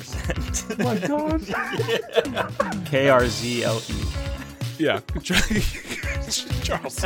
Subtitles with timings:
[0.00, 0.78] percent.
[0.78, 1.42] my god.
[2.86, 3.94] K R Z L E.
[4.78, 7.04] Yeah, Charles.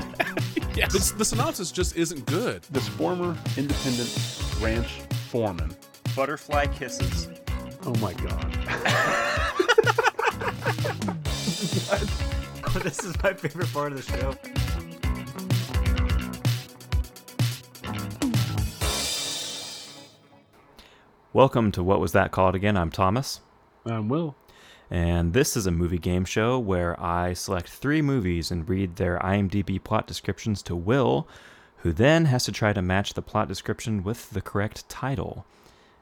[0.75, 2.63] yeah, the, the synopsis just isn't good.
[2.71, 4.11] This former independent
[4.61, 5.75] ranch foreman.
[6.15, 7.29] Butterfly kisses.
[7.85, 8.53] Oh my god.
[12.83, 14.35] this is my favorite part of the show.
[21.35, 22.77] Welcome to What Was That Called Again?
[22.77, 23.41] I'm Thomas.
[23.85, 24.37] I'm Will.
[24.89, 29.19] And this is a movie game show where I select three movies and read their
[29.19, 31.27] IMDb plot descriptions to Will,
[31.79, 35.45] who then has to try to match the plot description with the correct title.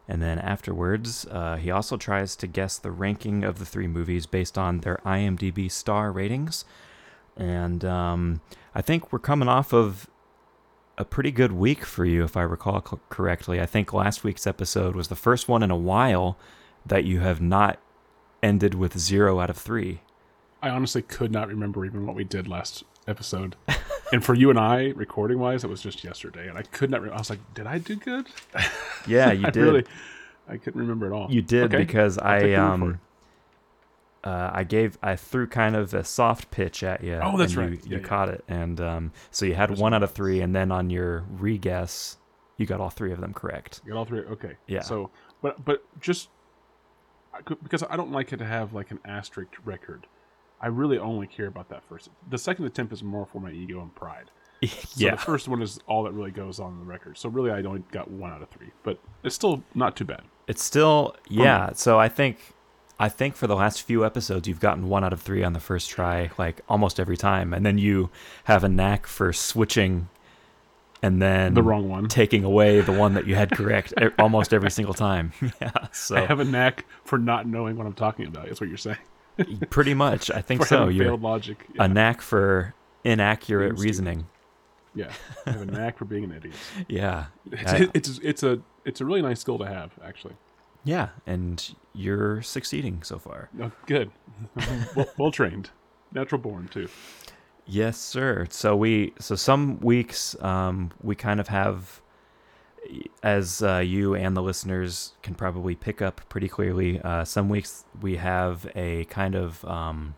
[0.06, 4.26] And then afterwards, uh, he also tries to guess the ranking of the three movies
[4.26, 6.66] based on their IMDb star ratings.
[7.38, 8.42] And um,
[8.74, 10.10] I think we're coming off of
[10.98, 13.60] a pretty good week for you, if I recall co- correctly.
[13.60, 16.36] I think last week's episode was the first one in a while
[16.84, 17.78] that you have not
[18.42, 20.00] ended with zero out of three.
[20.60, 23.56] I honestly could not remember even what we did last episode.
[24.12, 27.02] and for you and I, recording wise, it was just yesterday, and I could not.
[27.02, 28.26] Re- I was like, "Did I do good?"
[29.06, 29.62] Yeah, you I did.
[29.62, 29.84] Really,
[30.48, 31.30] I couldn't remember at all.
[31.30, 31.78] You did Okay.
[31.78, 33.00] because I'll I for um
[34.24, 37.18] uh, I gave I threw kind of a soft pitch at you.
[37.22, 37.70] Oh, that's and right.
[37.70, 38.06] You, Yeah, you yeah.
[38.08, 39.96] caught it, and um, so you had That's one right.
[39.96, 42.18] out of three, and then on your re-guess,
[42.56, 43.80] you got all three of them correct.
[43.84, 44.20] You got all three.
[44.20, 44.56] Okay.
[44.68, 44.82] Yeah.
[44.82, 45.10] So,
[45.42, 46.28] but but just
[47.62, 50.06] because I don't like it to have like an asterisk record.
[50.60, 52.08] I really only care about that first.
[52.30, 54.30] The second attempt is more for my ego and pride.
[54.62, 57.18] So yeah, the first one is all that really goes on the record.
[57.18, 60.22] So really, I only got one out of three, but it's still not too bad.
[60.46, 61.72] it's still yeah.
[61.72, 62.51] So I think
[63.02, 65.60] I think for the last few episodes, you've gotten one out of three on the
[65.60, 68.10] first try, like almost every time, and then you
[68.44, 70.08] have a knack for switching.
[71.02, 72.06] And then The wrong one.
[72.06, 75.32] taking away the one that you had correct almost every single time.
[75.60, 78.46] Yeah, so I have a knack for not knowing what I'm talking about.
[78.46, 78.98] That's what you're saying.
[79.70, 80.86] Pretty much, I think so.
[80.86, 81.66] You're failed logic.
[81.74, 81.84] Yeah.
[81.84, 84.28] a knack for inaccurate reasoning.
[84.94, 85.10] yeah.
[85.44, 86.54] I have a knack for being an idiot.
[86.86, 90.34] Yeah, It's, I- it's it's a it's a really nice skill to have, actually.
[90.84, 93.48] yeah, and you're succeeding so far.
[93.60, 94.10] Oh, good.
[94.96, 95.70] well, well trained,
[96.12, 96.88] natural born too.
[97.66, 98.46] Yes, sir.
[98.50, 102.00] So we, so some weeks, um, we kind of have,
[103.22, 107.00] as uh, you and the listeners can probably pick up pretty clearly.
[107.00, 110.16] Uh, some weeks we have a kind of, um,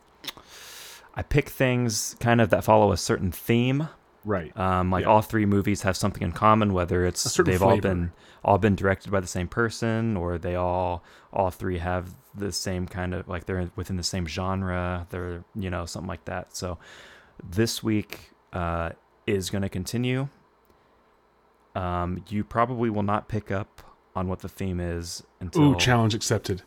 [1.14, 3.88] I pick things kind of that follow a certain theme.
[4.24, 4.56] Right.
[4.58, 5.10] Um, like Yeah.
[5.10, 8.12] all three movies have something in common, whether it's they've all been
[8.44, 12.86] all been directed by the same person, or they all all three have the same
[12.86, 15.06] kind of like they're within the same genre.
[15.10, 16.56] They're you know something like that.
[16.56, 16.78] So
[17.42, 18.90] this week uh,
[19.26, 20.28] is going to continue.
[21.74, 23.82] Um, you probably will not pick up
[24.14, 26.62] on what the theme is until Ooh, challenge accepted.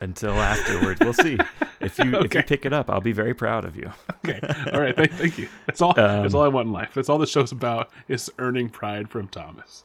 [0.00, 1.00] until afterwards.
[1.00, 1.36] We'll see
[1.82, 2.90] if you if you pick it up.
[2.90, 3.90] I'll be very proud of you.
[4.24, 4.40] Okay.
[4.72, 4.94] All right.
[4.94, 5.48] Thank, thank you.
[5.66, 5.92] That's all.
[5.94, 6.92] that's Um, all I want in life.
[6.94, 9.82] That's all the show's about is earning pride from Thomas.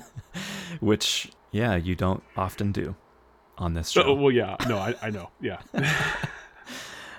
[0.80, 2.94] Which yeah, you don't often do
[3.58, 4.02] on this show.
[4.02, 4.56] Oh, well, yeah.
[4.68, 5.30] No, I, I know.
[5.40, 5.60] Yeah.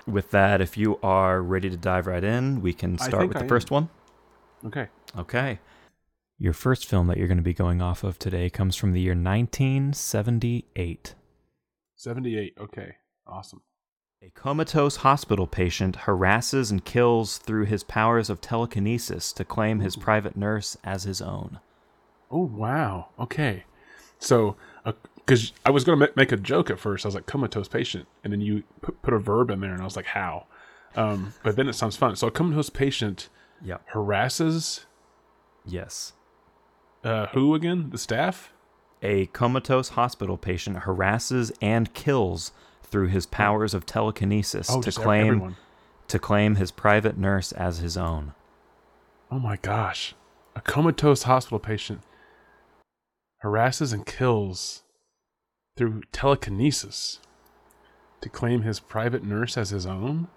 [0.06, 3.44] with that, if you are ready to dive right in, we can start with the
[3.44, 3.88] I first one.
[4.66, 4.88] Okay.
[5.16, 5.60] Okay.
[6.38, 9.00] Your first film that you're going to be going off of today comes from the
[9.00, 11.14] year 1978.
[11.96, 12.54] 78.
[12.60, 12.96] Okay.
[13.26, 13.62] Awesome.
[14.24, 19.96] A comatose hospital patient harasses and kills through his powers of telekinesis to claim his
[19.96, 21.60] private nurse as his own.
[22.30, 23.08] Oh, wow.
[23.20, 23.64] Okay.
[24.18, 24.56] So,
[25.16, 27.04] because I was going to make a joke at first.
[27.04, 28.08] I was like, comatose patient.
[28.22, 30.46] And then you put, put a verb in there, and I was like, how?
[30.96, 32.16] Um, but then it sounds fun.
[32.16, 33.28] So, a comatose patient
[33.62, 33.82] Yep.
[33.92, 34.86] harasses
[35.66, 36.14] Yes.
[37.02, 37.90] uh, who again?
[37.90, 38.54] The staff?
[39.02, 42.52] A comatose hospital patient harasses and kills
[42.94, 45.56] through his powers of telekinesis Oh, to claim everyone.
[46.06, 48.34] to claim his private nurse as his own.
[49.32, 50.14] Oh my gosh.
[50.54, 52.02] A comatose hospital patient
[53.42, 54.84] harasses and kills
[55.76, 57.18] through telekinesis
[58.20, 60.28] to claim his private nurse as his own?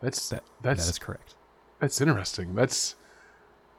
[0.00, 1.36] That's That- that's that is correct.
[1.78, 2.56] that's interesting.
[2.56, 2.96] That's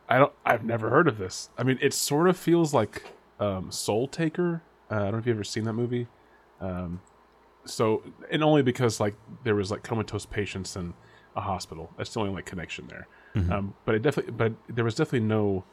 [0.07, 1.49] I don't I've never heard of this.
[1.57, 3.03] I mean, it sort of feels like
[3.37, 4.61] um, Soul Taker.
[4.89, 6.07] Uh, I don't know if you've ever seen that movie.
[6.61, 7.01] Um,
[7.65, 10.93] so and only because like there was like comatose patients in
[11.35, 11.91] a hospital.
[11.97, 13.07] That's the only like connection there.
[13.35, 13.51] Mhm.
[13.51, 15.63] Um, but it definitely, but there was definitely no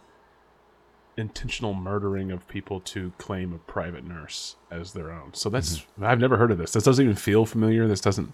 [1.16, 5.32] intentional murdering of people to claim a private nurse as their own.
[5.32, 6.72] So that's I've never heard of this.
[6.72, 7.88] This doesn't even feel familiar.
[7.88, 8.32] This doesn't.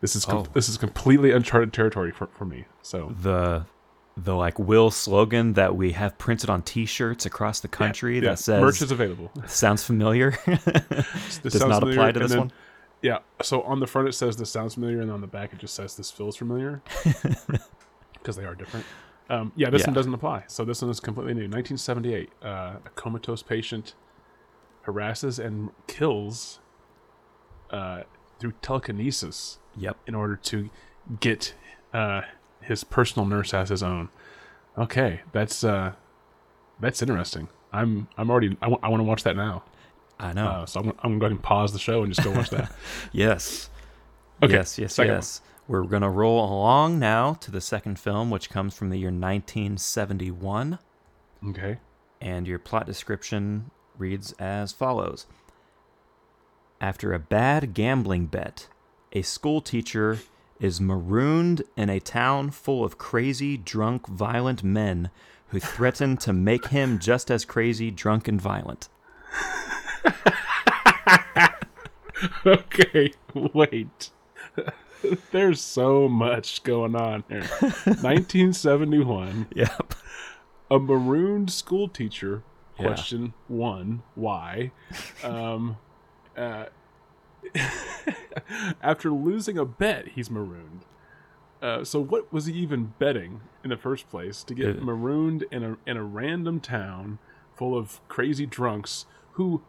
[0.00, 0.46] This is com- Oh.
[0.54, 2.64] this is completely uncharted territory for, for me.
[2.82, 3.66] So the
[4.16, 8.38] the like Will slogan that we have printed on T-shirts across the country Yeah, that
[8.38, 9.30] says merch is available.
[9.46, 10.30] sounds familiar.
[10.46, 12.52] Does sounds not familiar, apply to and this then- one.
[13.06, 13.18] Yeah.
[13.42, 15.74] So on the front it says this sounds familiar, and on the back it just
[15.74, 16.82] says this feels familiar
[18.14, 18.84] because they are different.
[19.28, 19.88] Um, yeah, this Yeah.
[19.88, 20.44] one doesn't apply.
[20.48, 21.42] So this one is completely new.
[21.48, 22.30] 1978.
[22.42, 22.48] Uh,
[22.84, 23.94] a comatose patient
[24.86, 26.60] harasses and kills
[27.70, 28.02] uh,
[28.38, 29.96] through telekinesis Yep.
[30.06, 30.70] in order to
[31.20, 31.54] get
[31.92, 32.22] uh,
[32.60, 34.08] his personal nurse as his own.
[34.78, 35.92] Okay, that's uh,
[36.80, 37.48] that's interesting.
[37.72, 39.62] I'm I'm already I want to watch that now.
[40.18, 40.46] I know.
[40.46, 42.32] Uh, so I'm, I'm going to go ahead and pause the show and just go
[42.34, 42.72] watch that.
[43.12, 43.68] yes.
[44.42, 45.18] Okay, Yes, yes, second one.
[45.18, 45.40] yes.
[45.68, 49.10] We're going to roll along now to the second film, which comes from the year
[49.10, 50.78] 1971.
[51.48, 51.78] Okay.
[52.20, 55.26] And your plot description reads as follows
[56.80, 58.68] After a bad gambling bet,
[59.12, 60.18] a school teacher
[60.60, 65.10] is marooned in a town full of crazy, drunk, violent men
[65.48, 68.88] who threaten to make him just as crazy, drunk, and violent.
[72.46, 73.12] Okay.
[73.34, 74.10] Wait.
[75.30, 77.40] There's so much going on here.
[77.84, 79.48] 1971.
[79.54, 79.94] Yep.
[80.70, 82.42] A marooned school teacher.
[82.78, 82.86] Yeah.
[82.86, 84.72] Question one: Why?
[85.22, 85.78] Um,
[86.36, 86.66] uh,
[88.82, 90.84] after losing a bet, he's marooned.
[91.62, 95.64] Uh, so what was he even betting in the first place to get marooned in
[95.64, 97.18] a in a random town
[97.56, 99.62] full of crazy drunks who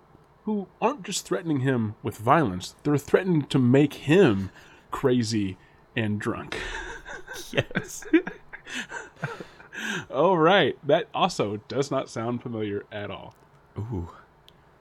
[0.48, 4.50] who aren't just threatening him with violence; they're threatening to make him
[4.90, 5.58] crazy
[5.96, 6.58] and drunk.
[7.52, 8.04] Yes.
[10.12, 13.36] All right, that also does not sound familiar at all.
[13.78, 14.10] Ooh.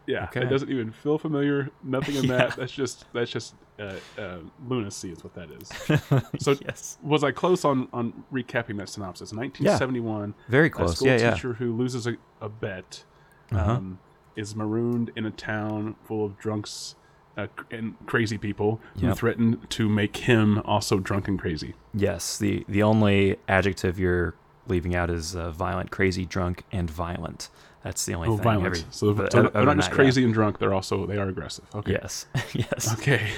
[0.06, 0.42] Yeah, Okay.
[0.42, 1.70] it doesn't even feel familiar.
[1.82, 2.36] Nothing in Yeah.
[2.38, 2.56] that.
[2.56, 4.38] That's just that's just uh, uh,
[4.68, 6.22] lunacy is what that is.
[6.40, 6.96] So yes.
[7.02, 9.32] was I close on on recapping that synopsis?
[9.32, 10.34] 1971.
[10.48, 10.96] Very A close.
[10.96, 11.30] school Yeah, yeah.
[11.34, 13.04] teacher who loses a, a bet
[13.52, 13.72] Uh-huh.
[13.72, 13.98] um,
[14.36, 16.94] is marooned in a town full of drunks
[17.36, 19.16] uh, and crazy people who Yep.
[19.16, 21.74] threaten to make him also drunk and crazy.
[21.94, 22.38] Yes.
[22.38, 24.34] The the only adjective you're
[24.68, 27.50] leaving out is uh, violent, crazy, drunk, and violent.
[27.82, 28.44] That's the only Oh, thing.
[28.44, 28.66] violent.
[28.78, 29.94] Every- so but so they're not just yeah.
[29.94, 30.58] crazy and drunk.
[30.58, 31.64] They're also they are aggressive.
[31.74, 31.92] Okay.
[31.92, 32.26] Yes.
[32.52, 32.92] yes.
[32.94, 33.28] Okay.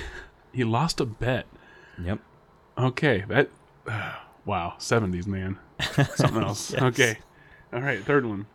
[0.53, 1.47] He lost a bet.
[2.03, 2.21] Yep.
[2.79, 3.51] Okay, that
[4.47, 5.59] wow, seventies man,
[6.15, 6.73] something else.
[6.73, 6.83] Yes.
[6.83, 7.19] Okay,
[7.73, 8.47] all right, third one.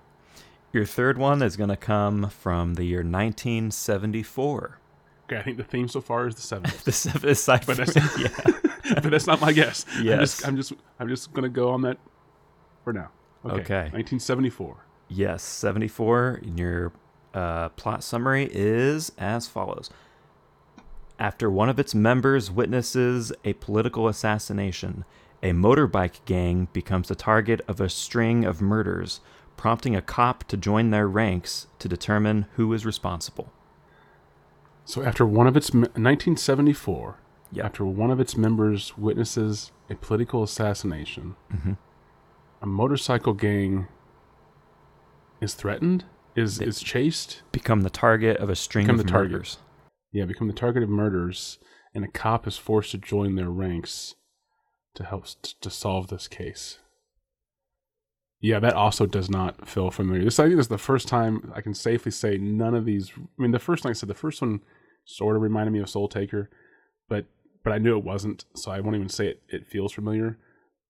[0.74, 4.80] Your third one is going to come from the year 1974.
[5.26, 7.86] Okay, I think the theme so far is the seventies, The sev- aside But from-
[7.86, 8.94] that's- yeah.
[8.96, 9.86] but that's not my guess.
[9.96, 10.20] I'm Yes.
[10.20, 11.98] just, I'm just, I'm just gonna go on that
[12.84, 13.10] for now.
[13.46, 13.90] Okay, Okay.
[13.94, 14.78] nineteen seventy four.
[15.10, 16.40] Yes, 74.
[16.44, 16.92] And your
[17.36, 19.92] uh, plot summary is as follows.
[21.20, 25.06] After one of its members witnesses a political assassination,
[25.44, 29.20] a motorbike gang becomes the target of a string of murders,
[29.64, 33.50] prompting a cop to join their ranks to determine who is responsible.
[34.84, 37.20] So after one of its nineteen seventy four,
[37.54, 37.66] Yep.
[37.68, 41.78] after one of its members witnesses a political assassination, Mhm.
[42.62, 43.88] a motorcycle gang
[45.40, 46.04] is threatened,
[46.36, 49.32] is They- is chased, Become the target of a string Become of the target.
[49.32, 49.60] murders.
[50.12, 51.58] Yeah, become the target of murders,
[51.94, 54.16] and a cop is forced to join their ranks
[54.96, 55.26] to help
[55.62, 56.80] to solve this case.
[58.44, 60.26] Yeah, that also does not feel familiar.
[60.26, 63.10] This I think this is the first time I can safely say none of these.
[63.18, 64.60] I mean, the first, like I said, the first one
[65.06, 66.50] sort of reminded me of Soul Taker,
[67.08, 67.26] but
[67.64, 69.44] but I knew it wasn't, so I won't even say it.
[69.48, 70.38] It feels familiar,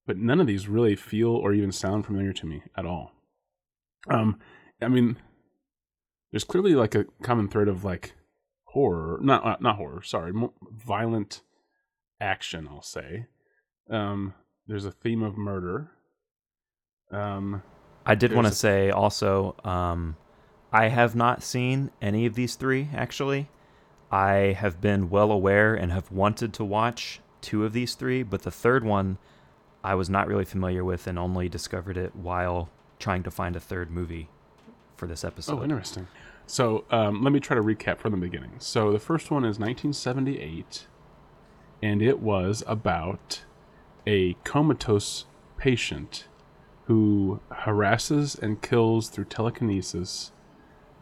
[0.07, 3.11] but none of these really feel or even sound familiar to me at all.
[4.09, 4.39] Um,
[4.81, 5.17] I mean,
[6.31, 8.15] there's clearly like a common thread of like
[8.69, 10.33] horror, not uh, not horror, sorry,
[10.71, 11.41] violent
[12.19, 12.67] action.
[12.67, 13.27] I'll say.
[13.91, 14.33] Um,
[14.65, 15.91] there's a theme of murder.
[17.13, 17.63] Um,
[18.05, 20.17] I did want to a- say also, um,
[20.71, 23.49] I have not seen any of these three actually.
[24.11, 28.43] I have been well aware and have wanted to watch two of these three, but
[28.43, 29.17] the third one
[29.83, 33.59] I was not really familiar with and only discovered it while trying to find a
[33.59, 34.29] third movie
[34.95, 35.59] for this episode.
[35.59, 36.07] oh, interesting.
[36.45, 38.51] So um, let me try to recap from the beginning.
[38.59, 40.87] So the first one is 1978,
[41.81, 43.43] and it was about
[44.05, 45.25] a comatose
[45.57, 46.27] patient
[46.85, 50.31] who harasses and kills through telekinesis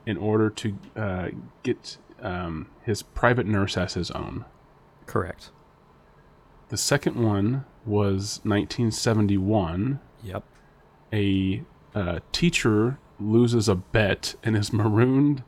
[0.06, 1.30] in order to uh,
[1.64, 4.46] get um, his private nurse as his own.
[5.06, 5.52] Correct.
[6.70, 10.00] The second one was 1971.
[10.24, 10.44] Yep.
[11.12, 15.44] A uh, teacher loses a bet and is marooned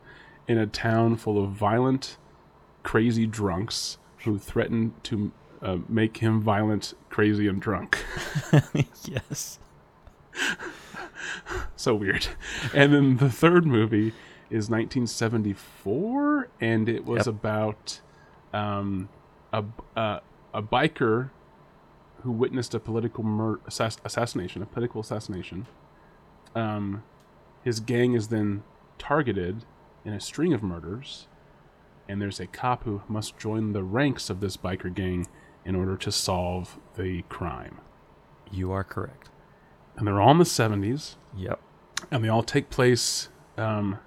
[0.47, 2.17] in a town full of violent,
[2.83, 8.03] crazy drunks who threaten to uh, make him violent, crazy, and drunk.
[9.05, 9.59] yes.
[11.75, 12.27] so weird.
[12.73, 14.13] And then the third movie
[14.49, 17.35] is 1974, and it was Yep.
[17.35, 18.01] about
[18.53, 19.09] um,
[19.51, 19.63] a
[19.95, 20.19] uh,
[20.53, 21.29] a biker
[22.21, 25.65] who witnessed a political mur- assass- assassination, a political assassination.
[26.55, 27.03] Um,
[27.63, 28.63] his gang is then
[28.99, 29.65] targeted
[30.05, 31.27] in a string of murders,
[32.07, 35.27] and there's a cop who must join the ranks of this biker gang
[35.65, 37.79] in order to solve the crime.
[38.51, 39.29] You are correct.
[39.97, 41.59] And they're all in the 70s, Yep.
[42.11, 43.29] and they all take place.
[43.57, 43.99] Um,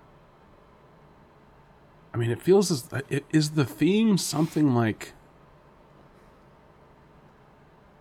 [2.12, 5.12] I mean, it feels as it, is the theme something like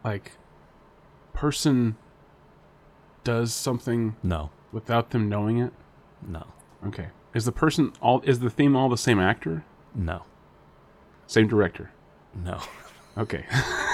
[0.04, 0.34] like
[1.34, 1.98] person
[3.24, 4.52] does something No.
[4.72, 5.74] without them knowing it.
[6.26, 6.46] No.
[6.86, 9.64] Okay, is the person all is the theme all the same actor,
[9.94, 10.24] No.
[11.28, 11.92] same director?
[12.34, 12.60] No.
[13.18, 13.46] Okay.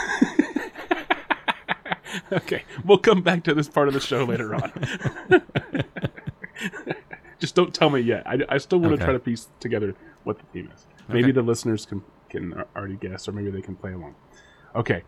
[2.32, 4.72] okay, we'll come back to this part of the show later on.
[7.40, 8.24] Just don't tell me yet.
[8.28, 9.06] I, I still want to Okay.
[9.06, 10.86] try to piece together what the theme is.
[11.08, 11.32] Maybe Okay.
[11.34, 14.16] the listeners can can already guess, or maybe they can play along.
[14.76, 15.04] Okay,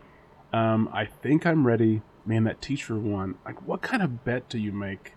[0.52, 2.02] um, I think I'm ready.
[2.26, 3.36] Man, that teacher one.
[3.46, 5.14] Like, what kind of bet do you make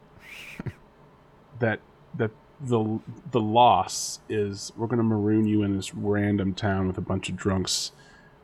[1.59, 1.79] that
[2.15, 2.99] that the
[3.31, 7.29] the loss is we're going to maroon you in this random town with a bunch
[7.29, 7.91] of drunks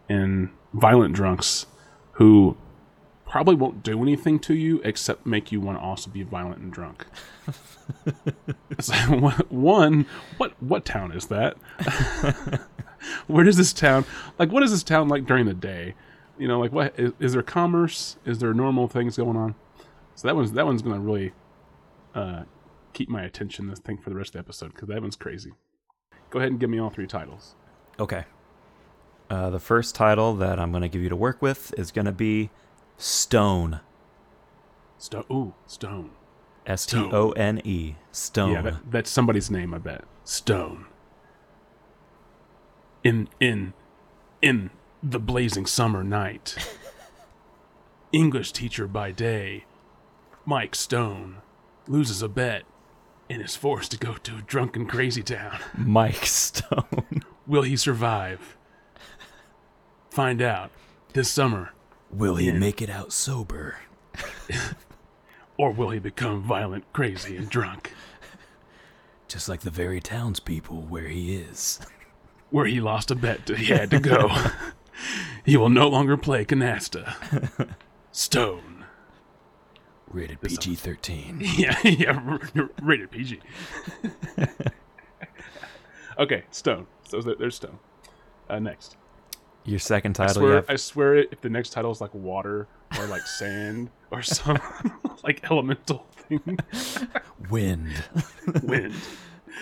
[0.10, 1.66] and violent drunks
[2.14, 2.58] who
[3.34, 6.72] probably won't do anything to you except make you want to also be violent and
[6.72, 7.08] drunk.
[8.80, 8.94] So,
[9.50, 10.06] one,
[10.38, 11.58] what what town is that?
[13.28, 14.06] Where does this town
[14.40, 14.52] like?
[14.52, 15.96] What is this town like during the day?
[16.38, 18.16] You know, like what is, is there commerce?
[18.26, 19.56] Is there normal things going on?
[20.16, 21.34] So that one's that one's gonna really
[22.16, 22.44] uh,
[22.94, 23.68] keep my attention.
[23.68, 25.52] This thing for the rest of the episode because that one's crazy.
[26.30, 27.56] Go ahead and give me all three titles.
[28.00, 28.24] Okay.
[29.30, 32.06] Uh, the first title that I'm going to give you to work with is going
[32.06, 32.50] to be
[32.98, 33.82] Stone.
[34.98, 35.26] Stone.
[35.32, 36.12] Ooh, Stone.
[36.66, 37.96] S T O N E.
[38.12, 38.52] Stone.
[38.52, 40.06] Yeah, that, that's somebody's name, I bet.
[40.24, 40.86] Stone.
[43.04, 43.74] In in
[44.42, 44.70] in
[45.02, 46.56] the blazing summer night.
[48.14, 49.66] English teacher by day,
[50.46, 51.38] Mike Stone,
[51.88, 52.64] loses a bet
[53.30, 55.58] and is forced to go to a drunken crazy town.
[55.76, 57.24] Mike Stone.
[57.48, 58.56] Will he survive?
[60.12, 60.70] Find out
[61.14, 61.74] this summer,
[62.14, 63.78] Will he make it out sober?
[65.58, 67.94] or will he become violent, crazy, and drunk?
[69.28, 71.80] Just like the very townspeople where he is.
[72.52, 74.30] where he lost a bet that he had to go.
[75.46, 77.74] he will no longer play canasta.
[78.12, 78.86] Stone.
[80.08, 81.42] Rated PG 13.
[81.58, 82.38] Yeah, yeah,
[82.80, 83.40] rated PG.
[86.20, 86.86] okay, Stone.
[87.08, 87.80] So there's Stone.
[88.48, 88.98] Uh, next.
[89.66, 92.68] Your second I title, swear, have I swear, if the next title is like water
[93.00, 94.60] or like sand or some
[95.24, 96.58] like elemental thing,
[97.50, 97.92] Wind.
[98.64, 98.94] wind.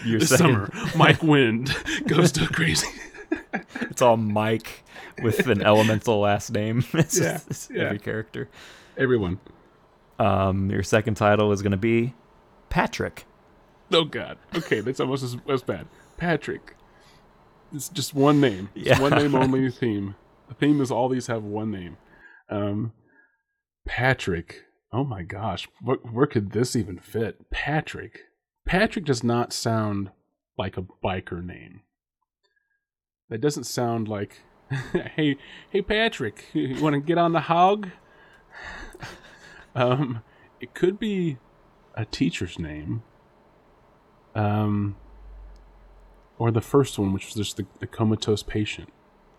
[0.05, 1.75] Your This second, summer, Mike Wind
[2.08, 2.88] goes to crazy.
[3.81, 4.84] it's all Mike
[5.22, 6.84] with an elemental last name.
[6.93, 7.84] It's Yeah, just- yeah.
[7.84, 8.50] every character.
[8.98, 9.39] Everyone.
[10.17, 12.13] Um, your second title is going to be
[12.70, 13.25] Patrick.
[13.91, 14.38] Oh God.
[14.55, 15.88] Okay, that's almost as, as bad.
[16.17, 16.75] Patrick.
[17.73, 18.69] It's just one name.
[18.75, 18.99] It's Yeah.
[19.01, 20.15] one name only theme.
[20.49, 21.97] The theme is all these have one name.
[22.49, 22.93] Um,
[23.87, 24.63] Patrick.
[24.93, 27.49] Oh my gosh, what, where could this even fit?
[27.49, 28.19] Patrick.
[28.65, 30.11] Patrick does not sound
[30.57, 31.81] like a biker name.
[33.29, 34.41] That doesn't sound like,
[35.15, 35.37] hey,
[35.69, 37.89] hey Patrick, you want to get on the hog?
[39.73, 40.21] Um,
[40.59, 41.37] it could be
[41.95, 43.03] a teacher's name.
[44.35, 44.97] Um,
[46.41, 48.89] or the first one, which was just the, the comatose patient.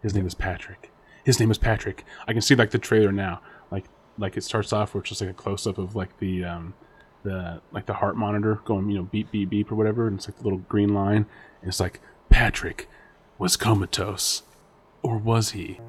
[0.03, 0.93] His name is Patrick.
[1.25, 2.05] His name is Patrick.
[2.29, 3.41] I can see like the trailer now.
[3.73, 3.87] Like
[4.19, 6.75] like it starts off with just like a close up of like the um
[7.25, 10.29] the like the heart monitor going you know beep beep beep or whatever, and it's
[10.29, 11.27] like the little green line,
[11.61, 12.89] and it's like Patrick
[13.37, 14.45] was comatose,
[15.03, 15.81] or was he?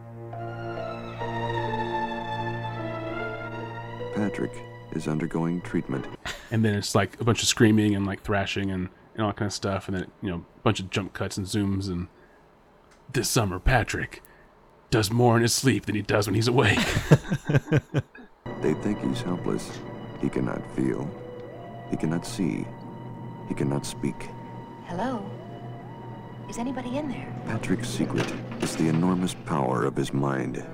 [4.16, 6.08] Patrick is undergoing treatment.
[6.50, 9.38] and then it's like a bunch of screaming and like thrashing and, and all that
[9.38, 12.08] kind of stuff and then you know a bunch of jump cuts and zooms and
[13.12, 14.22] this summer patrick
[14.90, 16.80] does more in his sleep than he does when he's awake
[18.64, 19.78] They think he's helpless.
[20.22, 21.10] He cannot feel.
[21.90, 22.66] He cannot see.
[23.50, 24.30] He cannot speak.
[24.86, 25.30] Hello?
[26.50, 27.36] Is anybody in there?
[27.46, 30.66] Patrick's secret is the enormous power of his mind.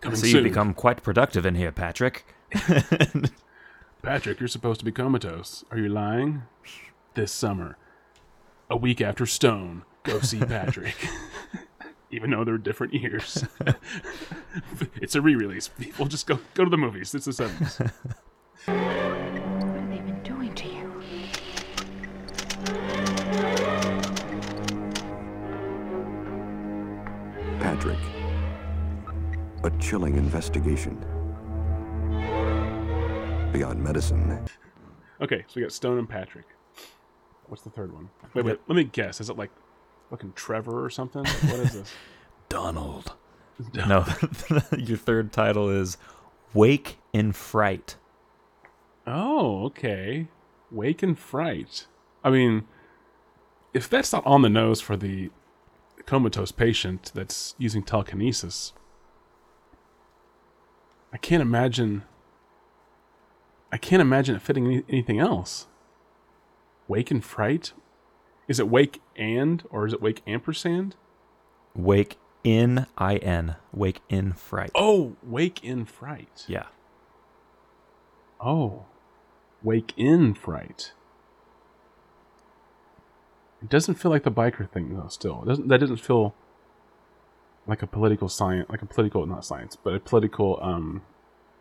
[0.00, 0.34] Coming so soon.
[0.34, 2.24] you've become quite productive in here, Patrick.
[4.02, 6.42] patrick you're supposed to be comatose are you lying
[7.14, 7.76] this summer
[8.70, 10.96] a week after stone go see patrick
[12.10, 13.44] even though they're different years
[14.96, 17.90] it's a re-release people just go go to the movies it's the 70s
[18.66, 20.92] What have they been doing to you?
[27.60, 27.98] Patrick.
[29.64, 30.96] A chilling investigation.
[33.52, 34.46] Beyond medicine,
[35.20, 36.46] Okay, so we got Stone and Patrick.
[37.52, 38.08] What's the third one?
[38.32, 38.60] Wait, wait.
[38.66, 39.20] Let me guess.
[39.20, 39.50] Is it like
[40.08, 41.22] fucking Trevor or something?
[41.22, 41.92] What is this?
[42.48, 43.12] Donald.
[43.74, 44.06] No,
[44.78, 45.98] your third title is
[46.54, 47.96] Wake in Fright.
[49.06, 50.28] Oh, okay.
[50.70, 51.86] Wake in Fright.
[52.24, 52.64] I mean,
[53.74, 55.30] if that's not on the nose for the
[56.06, 58.72] comatose patient that's using telekinesis,
[61.12, 62.04] I can't imagine.
[63.70, 65.66] I can't imagine it fitting any, anything else.
[66.92, 67.72] Wake and Fright?
[68.48, 70.94] Is it Wake and, or is it Wake ampersand?
[71.74, 73.56] Wake in I N.
[73.72, 74.72] Wake in Fright.
[74.74, 76.44] Oh, Wake in Fright.
[76.48, 76.66] Yeah.
[78.38, 78.84] Oh,
[79.62, 80.92] Wake in Fright.
[83.62, 85.08] It doesn't feel like the biker thing though.
[85.08, 86.34] Still, it doesn't that doesn't feel
[87.66, 91.00] like a political science, like a political not science, but a political um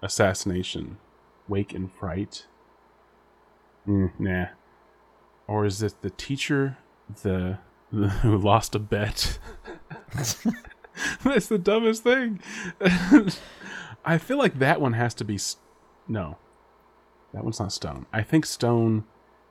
[0.03, 0.97] assassination.
[1.47, 2.47] Wake in Fright.
[3.87, 4.47] Mm, nah.
[5.47, 6.77] Or is it the teacher,
[7.23, 7.59] the,
[7.91, 9.37] the who lost a bet?
[11.23, 12.39] That's the dumbest thing.
[14.05, 15.35] I feel like that one has to be.
[15.35, 15.57] s-
[16.07, 16.37] No.
[17.33, 18.05] That one's not Stone.
[18.11, 19.05] I think Stone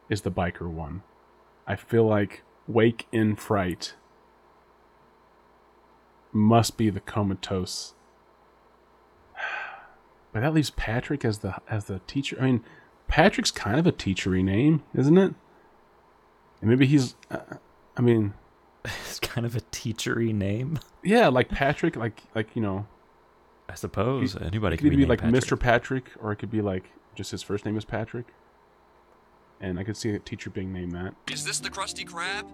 [0.09, 1.02] is the biker one.
[1.66, 3.94] I feel like Wake in Fright
[6.32, 7.94] must be the comatose.
[10.32, 12.37] But that leaves Patrick as the as the teacher.
[12.40, 12.64] I mean,
[13.09, 15.35] Patrick's kind of a teachery name, isn't it?
[16.61, 17.17] And maybe he's.
[17.31, 17.38] Uh,
[17.97, 18.35] I mean,
[18.85, 22.87] It's kind of a teachery name, yeah, like Patrick, like like you know,
[23.69, 24.37] I suppose.
[24.37, 25.43] Anybody could be, be like Patrick.
[25.45, 25.61] Mr.
[25.61, 28.26] Patrick, or it could be like just his first name is Patrick.
[29.61, 31.14] And I could see a teacher being named that.
[31.31, 32.50] Is this the Krusty Krab?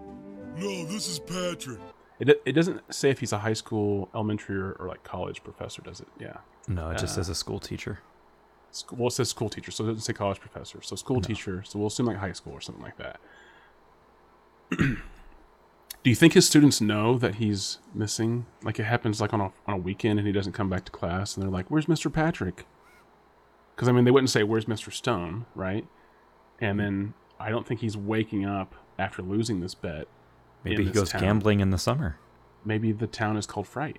[0.57, 1.79] No, this is Patrick.
[2.19, 5.83] It, it doesn't say if he's a high school, elementary, or, or like college professor,
[5.83, 6.09] does it?
[6.19, 6.39] Yeah.
[6.67, 8.01] No, it just Uh, says a school teacher.
[8.73, 10.83] School, well, it says school teacher, so it doesn't say college professor.
[10.83, 13.21] So school teacher, so we'll assume like high school or something like that.
[14.79, 18.47] Do you think his students know that he's missing?
[18.63, 20.93] Like it happens like on a on a weekend and he doesn't come back to
[20.93, 22.13] class, and they're like, "Where's Mr.
[22.13, 22.65] Patrick?"
[23.75, 24.93] Because I mean, they wouldn't say, "Where's Mr.
[24.93, 25.87] Stone?" Right?
[26.61, 26.87] And mm-hmm.
[26.87, 30.07] then I don't think he's waking up after losing this bet.
[30.65, 31.21] Maybe he goes town.
[31.21, 32.19] gambling in the summer.
[32.65, 33.99] Maybe the town is called Fright.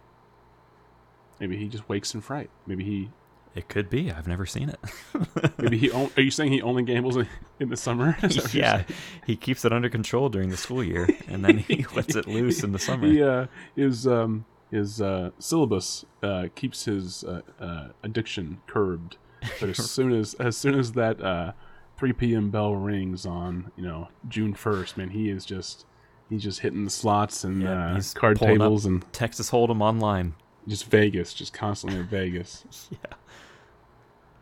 [1.40, 2.50] Maybe he just wakes in fright.
[2.66, 3.10] Maybe he
[3.58, 4.12] It could be.
[4.12, 4.80] I've never seen it.
[5.58, 5.90] Maybe he.
[5.90, 7.28] On, are you saying he only gambles in,
[7.60, 8.16] in the summer?
[8.24, 8.84] Is that what you're yeah,
[9.26, 12.64] he keeps it under control during the school year, and then he lets it loose
[12.64, 13.08] in the summer.
[13.08, 19.18] He uh, his um his uh, syllabus uh, keeps his uh, uh, addiction curbed,
[19.60, 21.54] but as soon as as soon as that uh,
[21.98, 22.52] 3 p.m.
[22.52, 25.88] bell rings on you know June 1st, man, he is just
[26.30, 30.36] he's just hitting the slots and Yeah, uh, card tables and Texas Hold'em online.
[30.68, 32.66] Just Vegas, just constantly at Vegas.
[32.92, 33.16] Yeah.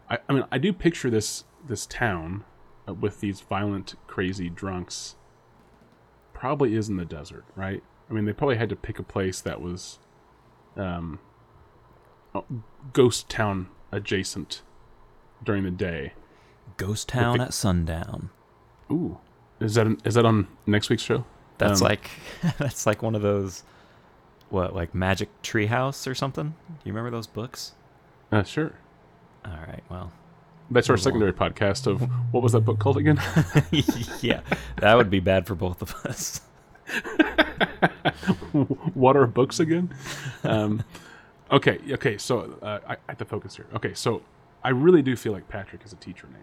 [0.09, 2.43] I, I mean, I do picture this this town
[2.87, 5.15] uh, with these violent, crazy drunks.
[6.33, 7.81] Probably is in the desert, right?
[8.09, 9.97] I mean, they probably had to pick a place that was,
[10.77, 11.17] um,
[12.93, 14.61] ghost town adjacent
[15.43, 16.13] during the day.
[16.77, 18.29] Ghost Town the- at sundown.
[18.91, 19.17] Ooh,
[19.59, 21.25] is that is that on next week's show?
[21.57, 22.11] That's Um, like
[22.59, 23.63] that's like one of those
[24.49, 26.55] what like Magic Treehouse or something.
[26.67, 27.73] Do you remember those books?
[28.31, 28.73] Uh, sure.
[29.45, 30.11] All right, well,
[30.71, 31.03] That's our Move on.
[31.03, 32.01] secondary podcast of
[32.33, 33.21] what was that book called again?
[34.21, 34.41] yeah,
[34.77, 36.41] that would be bad for both of us.
[38.93, 39.93] what are books again?
[40.43, 40.83] Um,
[41.51, 42.17] okay, okay.
[42.17, 43.67] So uh, I, I have to focus here.
[43.75, 44.21] Okay, so
[44.63, 46.41] I really do feel like Patrick is a teacher name,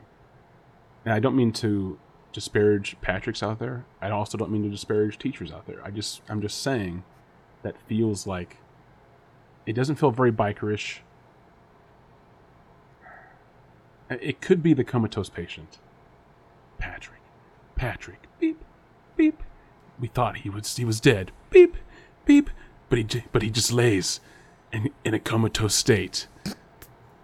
[1.05, 1.99] and I don't mean to
[2.33, 3.85] disparage Patricks out there.
[4.01, 5.81] I also don't mean to disparage teachers out there.
[5.85, 7.05] I just I'm just saying
[7.63, 8.59] that feels like
[9.67, 10.99] it doesn't feel very bikerish.
[14.11, 15.79] Uh, it could be the comatose patient.
[16.79, 17.21] Patrick,
[17.77, 18.65] Patrick, beep,
[19.17, 19.43] beep.
[19.99, 21.31] We thought he was he was dead.
[21.51, 21.77] Beep,
[22.25, 22.51] beep.
[22.89, 24.21] But he but he just lays
[24.73, 26.27] in in a comatose state,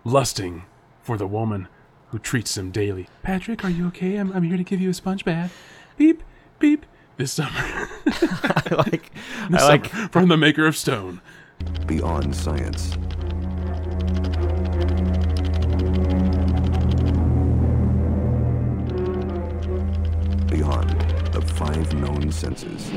[0.04, 0.64] lusting
[1.02, 1.68] for the woman
[2.10, 3.08] who treats him daily.
[3.22, 4.16] Patrick, are you okay?
[4.16, 5.52] I'm I'm here to give you a sponge bath.
[5.96, 6.22] Beep,
[6.58, 6.86] beep.
[7.18, 7.50] This summer,
[8.06, 9.10] I like,
[9.50, 11.20] this I like, summer from the maker of stone.
[11.84, 12.94] Beyond science.
[20.46, 20.90] Beyond
[21.32, 22.88] the five known senses.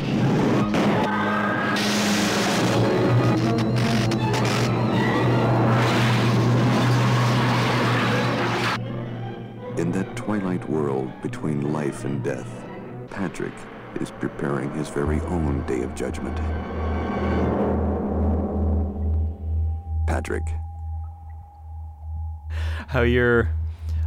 [9.79, 12.63] In that twilight world between life and death,
[13.09, 13.53] Patrick
[13.99, 16.37] is preparing his very own day of judgment.
[20.07, 20.53] Patrick.
[22.87, 23.53] How your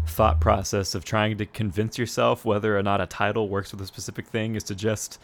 [0.07, 3.87] thought process of trying to convince yourself whether or not a title works with a
[3.87, 5.19] specific thing is to just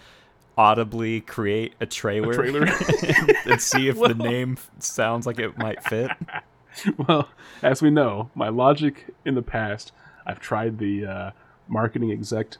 [0.56, 2.64] audibly create a trailer, trailer.
[2.64, 6.10] and, and see if the name sounds like it might fit.
[7.08, 7.28] well,
[7.62, 9.92] as we know, my logic in the past,
[10.26, 11.30] I've tried the uh,
[11.68, 12.56] marketing exec,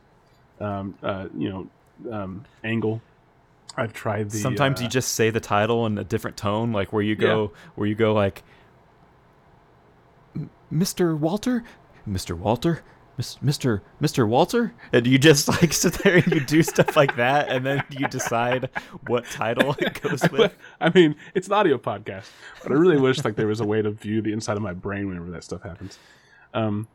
[0.61, 1.69] um, uh, you know,
[2.11, 3.03] um, angle.
[3.77, 4.39] I've tried the.
[4.39, 7.53] Sometimes uh, you just say the title in a different tone, like where you go,
[7.77, 8.43] where you go like,
[10.73, 11.17] Mr.
[11.17, 11.65] Walter,
[12.09, 12.37] Mr.
[12.37, 12.83] Walter,
[13.19, 13.81] Mr.
[14.01, 14.27] Mr.
[14.27, 17.83] Walter, and you just like sit there and you do stuff like that, and then
[17.91, 18.69] you decide
[19.07, 20.57] what title it goes with.
[20.81, 22.29] I mean, it's an audio podcast,
[22.63, 24.73] but I really wish like there was a way to view the inside of my
[24.73, 25.99] brain whenever that stuff happens.
[26.55, 26.89] Um,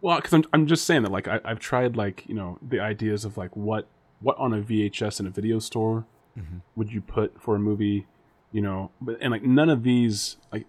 [0.00, 2.80] well, because I'm I'm just saying that like I, I've tried like you know the
[2.80, 3.88] ideas of like what
[4.20, 6.06] what on a VHS in a video store
[6.38, 6.58] mm-hmm.
[6.76, 8.06] would you put for a movie,
[8.52, 10.66] you know, but and like none of these like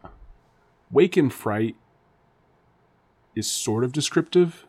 [0.89, 1.75] Wake in Fright
[3.35, 4.65] is sort of descriptive.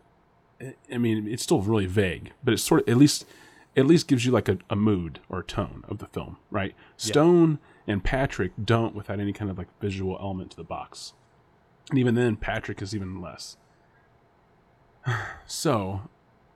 [0.90, 3.24] I- mean, it's still really vague, but it's sort of at least
[3.76, 6.74] at least gives you like a, a mood or a tone of the film, right?
[6.96, 11.14] Stone and Patrick don't without any kind of like visual element to the box.
[11.90, 13.56] And even then Patrick is even less.
[15.46, 16.02] So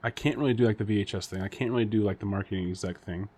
[0.03, 1.41] I can't really do like the VHS thing.
[1.41, 3.29] I can't really do like the marketing exec thing.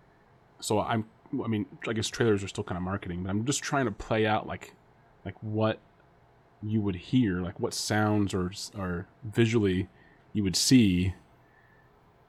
[0.60, 1.06] So I'm
[1.44, 3.92] I mean, I guess trailers are still kind of marketing, but I'm just trying to
[3.92, 4.74] play out like
[5.24, 5.78] like what
[6.62, 9.88] you would hear, like what sounds or or visually
[10.32, 11.14] you would see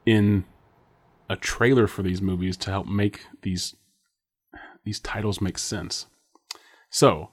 [0.06, 0.44] in
[1.28, 3.76] a trailer for these movies to help make these
[4.84, 6.06] these titles make sense.
[6.90, 7.30] So,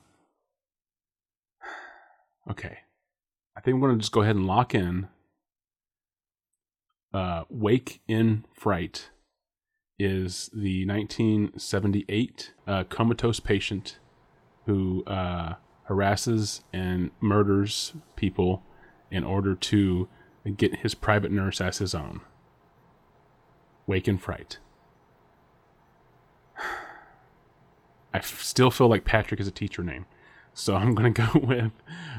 [2.50, 2.80] okay,
[3.58, 5.08] I think I'm going to just go ahead and lock in.
[7.14, 9.10] Uh, Wake in Fright
[9.98, 14.00] is the 1978 uh, comatose patient
[14.66, 18.64] who uh, harasses and murders people
[19.12, 20.08] in order to
[20.56, 22.22] get his private nurse as his own.
[23.88, 24.60] Wake in Fright.
[28.14, 30.06] I f- still feel like Patrick is a teacher name.
[30.54, 31.72] So I'm going to go with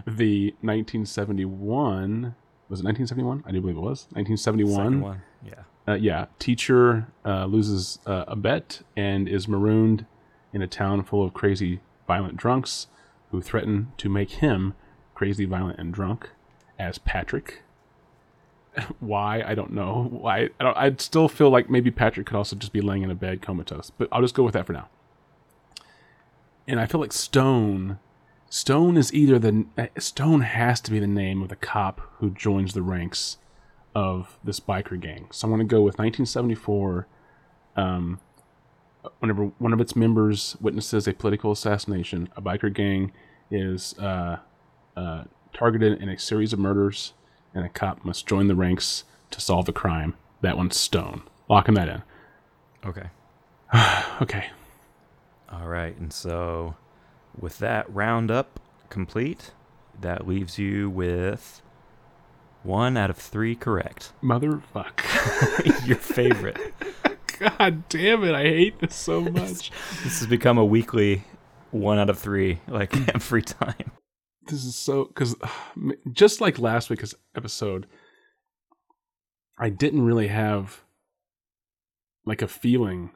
[0.06, 2.34] the 1971.
[2.70, 3.42] Was it 1971?
[3.46, 4.06] I do believe it was.
[4.12, 5.20] 1971.
[5.44, 5.54] Yeah.
[5.88, 10.06] Uh, yeah, teacher uh, loses uh, a bet and is marooned
[10.52, 12.86] in a town full of crazy, violent drunks
[13.32, 14.74] who threaten to make him
[15.14, 16.30] crazy, violent, and drunk
[16.78, 17.62] as Patrick.
[19.00, 20.06] Why I don't know.
[20.10, 20.76] Why I don't.
[20.76, 23.90] I still feel like maybe Patrick could also just be laying in a bed comatose,
[23.90, 24.88] but I'll just go with that for now.
[26.68, 27.98] And I feel like Stone,
[28.50, 29.64] Stone is either the
[29.98, 33.38] Stone has to be the name of the cop who joins the ranks
[33.94, 35.28] of this biker gang.
[35.30, 37.06] So I'm going to go with 1974.
[37.76, 38.18] Um,
[39.20, 43.12] whenever one of its members witnesses a political assassination, a biker gang
[43.52, 44.38] is uh,
[44.96, 47.12] uh, targeted in a series of murders,
[47.54, 50.16] and a cop must join the ranks to solve the crime.
[50.40, 51.22] That one's Stone.
[51.48, 52.02] Locking that in.
[52.84, 53.10] Okay.
[54.20, 54.48] Okay.
[55.50, 56.76] All right, and so
[57.38, 59.52] with that roundup complete,
[60.00, 61.62] that leaves you with
[62.62, 64.12] one out of three correct.
[64.22, 65.86] Motherfuck.
[65.86, 66.58] Your favorite.
[67.38, 68.34] God damn it.
[68.34, 69.70] I hate this so much.
[70.04, 71.24] this has become a weekly
[71.70, 73.92] one out of three, like every time.
[74.46, 75.36] this is so because
[76.12, 77.86] just like last week's episode
[79.56, 80.80] i didn't really have
[82.26, 83.10] like a feeling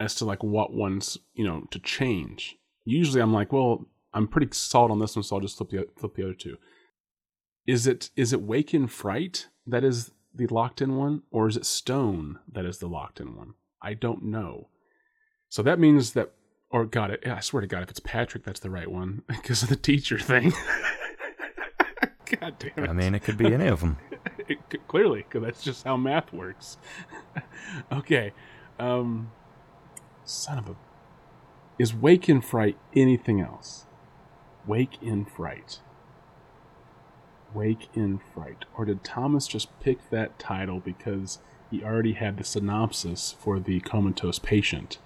[0.00, 4.48] as to like what ones you know to change usually i'm like well i'm pretty
[4.52, 6.56] solid on this one so i'll just flip the, flip the other two
[7.66, 11.56] is it is it wake in fright that is the locked in one or is
[11.56, 14.68] it stone that is the locked in one i don't know
[15.48, 16.32] so that means that
[16.70, 19.62] or God, I I swear to God, if it's Patrick, that's the right one because
[19.62, 20.52] of the teacher thing.
[22.40, 22.90] God damn it!
[22.90, 23.98] I mean, it could be any of them.
[24.48, 26.78] It clearly, because that's just how math works.
[27.92, 28.32] okay,
[28.78, 29.30] um,
[30.28, 30.76] son of a,
[31.78, 33.86] is Wake in Fright anything else?
[34.66, 35.80] Wake in Fright.
[37.54, 41.38] Wake in Fright, or did Thomas just pick that title because
[41.70, 44.98] he already had the synopsis for the comatose patient?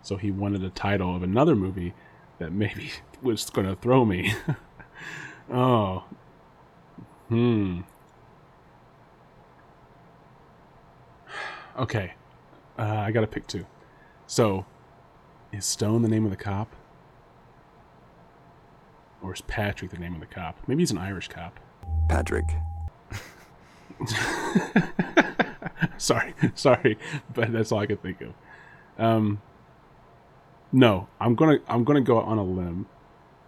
[0.00, 1.94] So he wanted a title of another movie
[2.38, 4.34] that maybe was going to throw me.
[5.52, 6.04] oh.
[7.28, 7.80] Hmm.
[11.74, 12.12] Okay.
[12.78, 13.64] Uh, I got to pick two.
[14.32, 14.64] So,
[15.52, 16.74] is Stone the name of the cop?
[19.20, 20.56] Or is Patrick the name of the cop?
[20.66, 21.60] Maybe he's an Irish cop.
[22.08, 22.48] Patrick.
[25.98, 26.96] sorry, sorry,
[27.34, 28.32] but that's all I could think of.
[28.96, 29.42] Um,
[30.72, 32.86] no, I'm gonna I'm gonna go on a limb,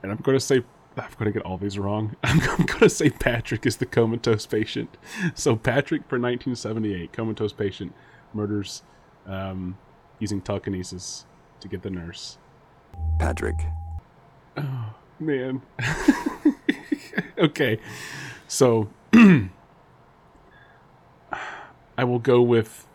[0.03, 0.65] and I'm gonna say
[0.99, 2.15] I'm gonna get all these wrong.
[2.23, 4.99] I'm, I'm gonna say Patrick is the comatose patient.
[5.33, 7.95] So Patrick for 1978, comatose patient
[8.35, 8.83] murders
[9.25, 9.79] um,
[10.25, 11.27] using telekinesis
[11.61, 12.39] to get the nurse.
[13.19, 13.67] Patrick.
[14.57, 15.61] Oh, man.
[17.39, 17.79] okay.
[18.49, 19.51] So I
[22.05, 22.87] will go with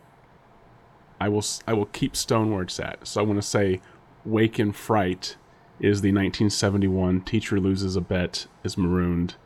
[1.20, 3.06] I will I will keep Stone where it's at.
[3.06, 3.80] So I want to say
[4.24, 5.36] Wake in Fright
[5.78, 9.36] is the 1971 teacher loses a bet is marooned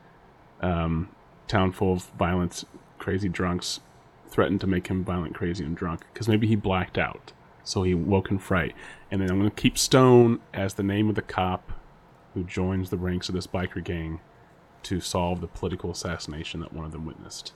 [0.62, 1.10] um,
[1.48, 2.64] town full of violent
[2.98, 3.80] crazy drunks
[4.28, 7.32] threatened to make him violent crazy and drunk because maybe he blacked out
[7.64, 8.74] so he woke in fright
[9.10, 11.72] and then i'm going to keep stone as the name of the cop
[12.34, 14.20] who joins the ranks of this biker gang
[14.82, 17.52] to solve the political assassination that one of them witnessed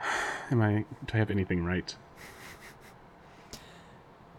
[0.50, 1.96] am i do i have anything right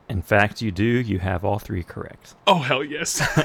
[0.08, 0.84] In fact, you do.
[0.84, 2.36] You have all three correct.
[2.46, 3.22] Oh hell yes.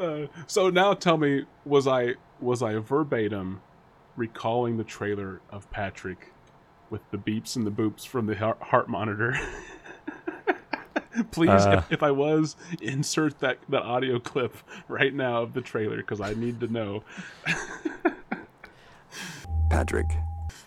[0.00, 3.62] uh, so now tell me, was I was I verbatim
[4.16, 6.32] recalling the trailer of Patrick
[6.92, 9.34] with the beeps and the boops from the heart, heart monitor?
[11.32, 11.82] Please, Uh.
[11.86, 14.54] if, if I was, insert that that audio clip
[14.88, 17.02] right now of the trailer because I need to know.
[19.70, 20.16] Patrick.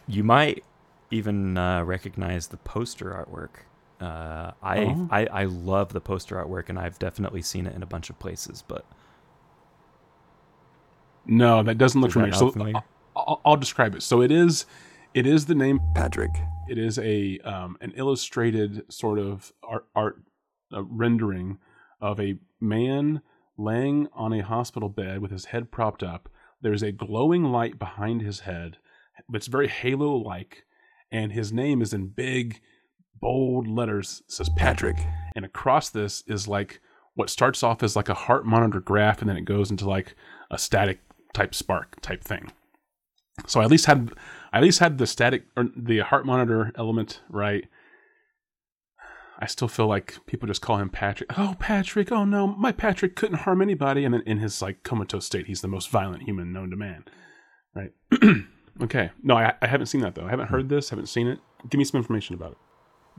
[0.07, 0.63] You might
[1.11, 3.61] even uh, recognize the poster artwork.
[4.03, 5.07] Uh, I, Oh.
[5.09, 8.19] I I love the poster artwork, and I've definitely seen it in a bunch of
[8.19, 8.63] places.
[8.67, 8.85] But
[11.25, 12.31] No, that doesn't look Does familiar.
[12.31, 12.75] not So familiar?
[13.15, 14.03] I'll, I'll describe it.
[14.03, 14.65] So it is,
[15.15, 16.31] it is the name Patrick.
[16.67, 20.21] it is a um, an illustrated sort of art, art
[20.73, 21.57] uh, rendering
[22.01, 23.21] of a man
[23.57, 26.27] laying on a hospital bed with his head propped up.
[26.61, 28.77] There's a glowing light behind his head.
[29.29, 30.65] but It's very halo like,
[31.11, 32.59] and his name is in big,
[33.21, 34.21] bold letters.
[34.25, 35.13] It says Patrick, Patrick.
[35.37, 36.81] and across this is like
[37.13, 40.15] what starts off as like a heart monitor graph, and then it goes into like
[40.51, 40.99] a static
[41.33, 42.51] type spark type thing.
[43.47, 44.11] So I at least had
[44.55, 47.65] I at least had the static or the heart monitor element right.
[49.37, 51.37] I still feel like people just call him Patrick.
[51.37, 52.09] Oh, Patrick!
[52.09, 54.05] Oh no, my Patrick couldn't harm anybody.
[54.05, 57.03] And then in his like comatose state, he's the most violent human known to man.
[57.75, 57.91] Right?
[58.81, 59.11] okay.
[59.21, 60.25] No, I, I haven't seen that though.
[60.25, 60.89] I haven't heard this.
[60.89, 61.39] Haven't seen it.
[61.69, 62.57] Give me some information about it.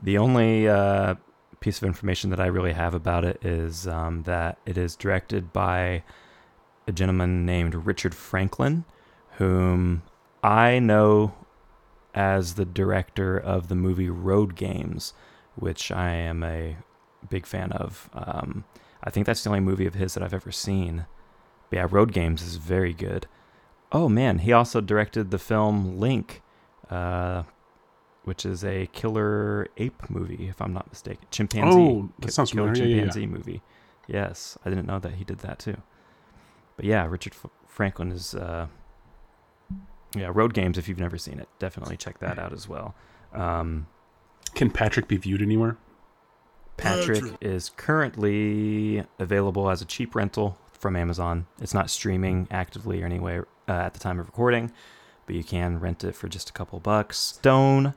[0.01, 1.13] the only uh,
[1.59, 5.53] piece of information that I really have about it is um, that it is directed
[5.53, 6.01] by
[6.87, 8.85] a gentleman named Richard Franklin,
[9.33, 10.01] whom
[10.43, 11.33] I know
[12.13, 15.13] as the director of the movie Road Games,
[15.55, 16.77] which I am a
[17.29, 18.09] big fan of.
[18.13, 18.63] Um,
[19.03, 21.05] I think that's the only movie of his that I've ever seen.
[21.69, 23.27] But yeah, Road Games is very good.
[23.91, 26.41] Oh man, he also directed the film Link,
[26.89, 27.43] uh,
[28.23, 31.27] which is a killer ape movie, if I'm not mistaken.
[31.31, 31.79] Chimpanzee.
[31.79, 32.83] Oh, that sounds killer familiar.
[32.83, 33.01] Yeah, yeah, yeah.
[33.11, 33.61] chimpanzee movie.
[34.07, 35.77] Yes, I didn't know that he did that too.
[36.75, 38.33] But yeah, Richard F- Franklin is.
[38.33, 38.67] Uh,
[40.15, 40.77] yeah, Road Games.
[40.77, 42.95] If you've never seen it, definitely check that out as well.
[43.33, 43.87] Um,
[44.55, 45.77] Can Patrick be viewed anywhere?
[46.77, 51.47] Patrick is currently available as a cheap rental from Amazon.
[51.59, 54.71] It's not streaming actively or anywhere uh, at the time of recording,
[55.25, 57.17] but you can rent it for just a couple bucks.
[57.17, 57.95] Stone,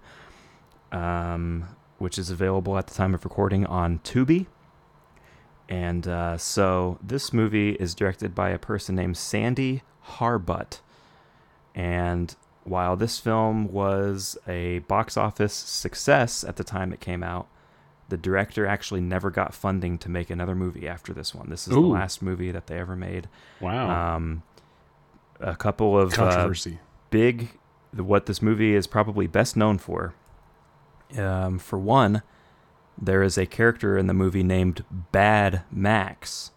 [0.92, 1.68] um,
[1.98, 4.46] which is available at the time of recording on Tubi.
[5.68, 9.82] And uh, so this movie is directed by a person named Sandy
[10.14, 10.80] Harbutt.
[11.74, 17.48] And while this film was a box office success at the time it came out,
[18.08, 21.48] the director actually never got funding to make another movie after this one.
[21.48, 23.28] This is the last movie that they ever made.
[23.60, 24.16] Wow.
[24.16, 24.42] Um,
[25.38, 26.80] a couple of uh, Controversy.
[27.10, 27.58] big,
[27.96, 30.14] what this movie is probably best known for.
[31.16, 32.22] Um, for one,
[33.00, 36.50] there is a character in the movie named Bad Max.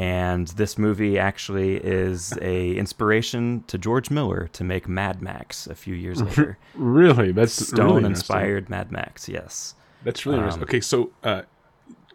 [0.00, 5.74] And this movie actually is a inspiration to George Miller to make Mad Max a
[5.74, 6.56] few years later.
[6.74, 7.32] really?
[7.32, 9.74] That's Stone really inspired Mad Max, yes.
[10.02, 10.62] That's really interesting.
[10.62, 11.42] Um, Okay, so uh,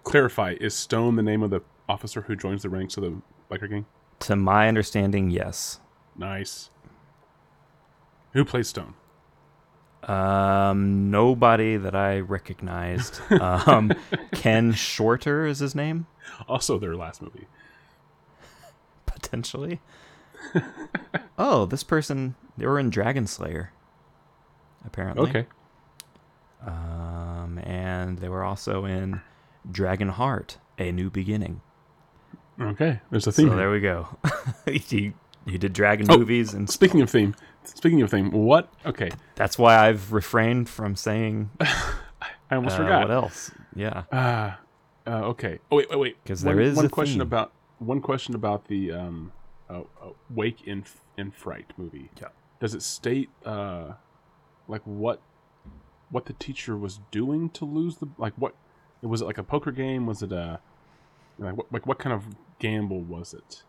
[0.04, 3.13] clarify: is Stone the name of the officer who joins the ranks of the
[3.52, 3.86] biker gang?
[4.21, 5.80] To my understanding, yes.
[6.17, 6.71] Nice.
[8.34, 8.95] Who plays Stone?
[10.04, 13.19] Um, nobody that I recognized.
[13.39, 13.91] Um,
[14.34, 16.08] Ken Shorter is his name,
[16.48, 17.48] Also, their last movie.
[19.25, 19.79] Potentially.
[21.38, 23.71] oh, this person they were in Dragon Slayer.
[24.85, 25.29] Apparently.
[25.29, 25.45] Okay.
[26.65, 29.21] Um, and they were also in
[29.69, 31.61] Dragon Heart: A New Beginning.
[32.59, 32.99] Okay.
[33.11, 33.47] There's a theme.
[33.47, 33.57] So here.
[33.57, 34.07] there we go.
[34.67, 35.13] you
[35.45, 38.71] He did dragon Oh, movies, and Speaking of theme, speaking of theme, what?
[38.85, 43.01] Okay, that's why I've refrained from saying I almost uh, forgot.
[43.01, 43.51] what else.
[43.75, 44.51] Yeah, Uh,
[45.05, 45.59] uh, okay.
[45.71, 46.25] Oh wait, wait, wait.
[46.25, 47.21] 'Cause One- there is one a question theme.
[47.21, 49.31] about one question about the um,
[49.69, 50.85] uh, uh, Wake in
[51.17, 52.09] in Fright movie.
[52.21, 52.29] Yeah.
[52.59, 53.93] Does it state uh,
[54.67, 55.21] like what
[56.09, 58.55] what the teacher was doing to lose the like what
[59.01, 60.05] was it like a poker game?
[60.05, 60.59] Was it a
[61.38, 62.23] like what, like what kind of
[62.59, 63.63] gamble was it?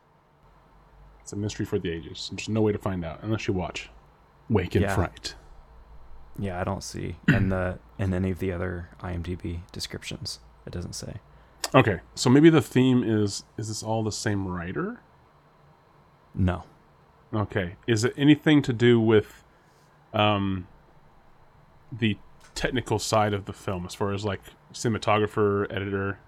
[1.23, 2.31] It's a mystery for the ages.
[2.33, 3.91] There's no way to find out unless you watch
[4.49, 4.95] Wake in Yeah.
[4.95, 5.35] Fright.
[6.39, 6.61] yeah.
[6.61, 10.39] I don't see in the in any of the other IMDb descriptions.
[10.67, 11.15] It doesn't say.
[11.77, 15.01] Okay, so maybe the theme is is this all the same writer?
[16.35, 16.65] No.
[17.35, 17.77] Okay.
[17.87, 19.45] Is it anything to do with
[20.15, 20.67] um
[21.93, 22.17] the
[22.55, 24.41] technical side of the film as far as like
[24.73, 26.19] cinematographer, editor,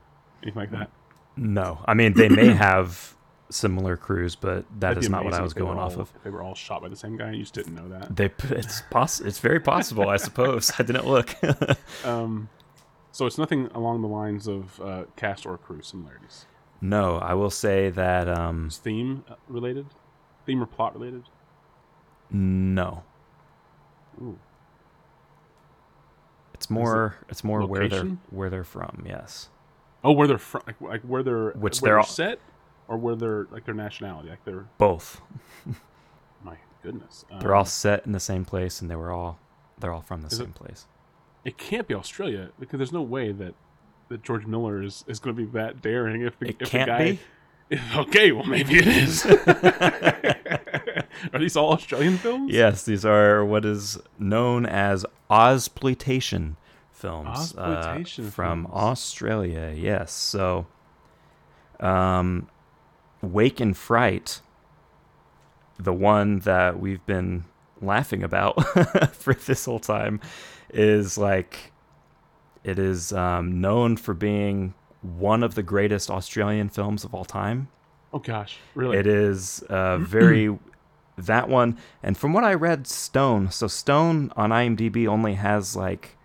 [0.42, 0.90] anything like that?
[1.36, 3.14] No, I mean they may have
[3.50, 5.96] similar crews, but that That'd is not what I was if they were going off
[5.96, 6.12] of.
[6.24, 8.14] They were all shot by the same guy you just didn't know that.
[8.14, 10.70] They, it's poss- it's very possible, I suppose.
[10.78, 11.34] I didn't look.
[12.04, 12.50] Um
[13.18, 16.46] so it's nothing along the lines of uh, cast or crew similarities.
[16.80, 19.86] no, I will say that um, It's theme uh, related?
[20.46, 21.24] Theme or plot related?
[22.30, 23.02] no.
[24.22, 24.38] Ooh.
[26.54, 29.04] It's more it's more where they're where they're from.
[29.06, 29.48] Yes.
[30.04, 32.38] Oh, where they're from, like, like where they're Which where they're all- set,
[32.88, 35.20] or where they're like their nationality, like their Both.
[36.44, 39.38] my goodness, They're all Um, set in the same place, and they were all
[39.78, 40.86] they're all from the Is it- same place.
[41.48, 43.54] It can't be Australia because there's no way that
[44.10, 46.20] that George Miller is, is going to be that daring.
[46.22, 47.18] If the, It if can't the
[47.70, 47.80] guy, be.
[47.96, 49.24] okay, well maybe it is.
[51.32, 52.52] Are these all Australian films?
[52.52, 56.56] Yes, these are what is known as Ozploitation
[56.92, 58.68] films uh, from films.
[58.72, 59.72] Australia.
[59.74, 60.66] Yes, so
[61.80, 62.48] um,
[63.22, 64.42] Wake in Fright,
[65.78, 67.44] the one that we've been
[67.80, 68.62] laughing about
[69.14, 70.20] for this whole time,
[70.70, 71.72] is like
[72.64, 77.68] it is um, known for being one of the greatest Australian films of all time.
[78.12, 78.98] Oh gosh, really?
[78.98, 80.58] It is uh, very
[81.18, 83.50] that one, and from what I read, Stone.
[83.50, 86.16] So Stone on IMDb only has like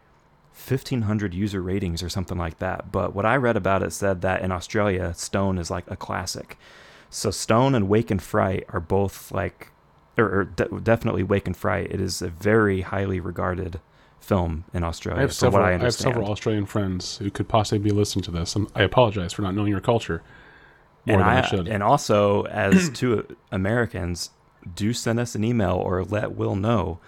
[0.52, 2.92] fifteen hundred user ratings or something like that.
[2.92, 6.58] But what I read about it said that in Australia, Stone is like a classic.
[7.10, 9.70] So Stone and Wake in Fright are both like,
[10.18, 11.92] or, or de- definitely Wake in Fright.
[11.92, 13.80] It is a very highly regarded
[14.24, 15.20] film in Australia.
[15.20, 15.64] I have several.
[15.64, 18.84] I I, have several Australian friends who could possibly be listening to this, and I
[18.84, 20.24] apologize for not knowing your culture
[21.06, 21.68] more and than I, I, should.
[21.68, 24.30] and also as two Americans,
[24.74, 27.00] do send us an email or let Will know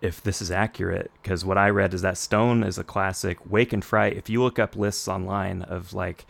[0.00, 1.10] if this is accurate.
[1.22, 3.38] Because what I read is that Stone is a classic.
[3.48, 4.16] Wake in Fright.
[4.16, 6.26] If you look up lists online of like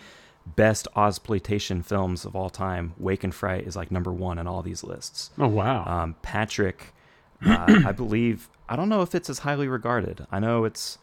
[0.47, 4.61] best Ozploitation films of all time, Wake in Fright is like number one in all
[4.63, 5.31] these lists.
[5.39, 6.93] oh wow, Um, Patrick,
[7.47, 8.51] uh, I believe.
[8.69, 10.27] I don't know if it's as highly regarded.
[10.31, 10.99] I know it's.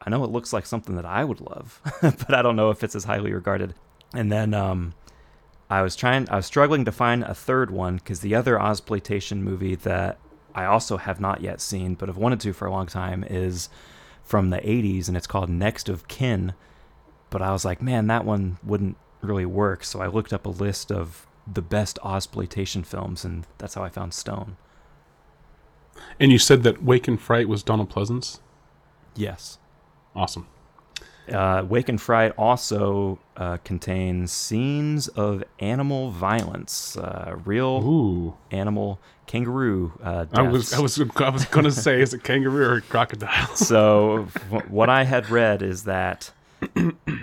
[0.00, 2.82] I know it looks like something that I would love, but I don't know if
[2.84, 3.74] it's as highly regarded.
[4.14, 4.94] And then um,
[5.68, 9.38] I was trying, I was struggling to find a third one because the other Ozploitation
[9.40, 10.18] movie that
[10.54, 13.68] I also have not yet seen, but have wanted to for a long time, is
[14.22, 16.54] from the '80s, and it's called Next of Kin.
[17.28, 19.84] But I was like, man, that one wouldn't really work.
[19.84, 23.88] So I looked up a list of the best Ozploitation films, and that's how I
[23.90, 24.56] found Stone.
[26.20, 28.40] And you said that Wake in Fright was Donald Pleasence.
[29.14, 29.58] Yes.
[30.14, 30.46] Awesome.
[31.32, 38.98] Uh, Wake in Fright also uh, contains scenes of animal violence, uh, real Ooh, animal
[39.26, 40.24] kangaroo uh.
[40.32, 43.46] I was I was I was going to say is it kangaroo or crocodile?
[43.54, 46.30] so wh- what I had read is that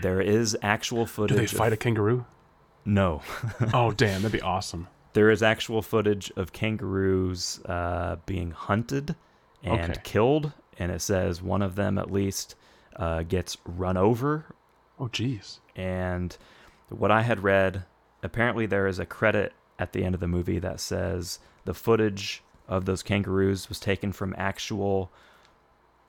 [0.03, 1.35] there is actual footage.
[1.35, 2.25] Do they of- fight a kangaroo?
[2.85, 3.23] no,
[3.73, 4.87] Oh damn, that'd be awesome.
[5.15, 9.15] There is actual footage of kangaroos uh, being hunted
[9.63, 10.01] and Okay.
[10.03, 12.55] killed, and it says one of them at least
[12.97, 14.45] uh, gets run over
[14.99, 15.59] Oh jeez.
[15.75, 16.37] and
[16.89, 17.83] what I had read,
[18.23, 22.43] apparently there is a credit at the end of the movie that says the footage
[22.67, 25.11] of those kangaroos was taken from actual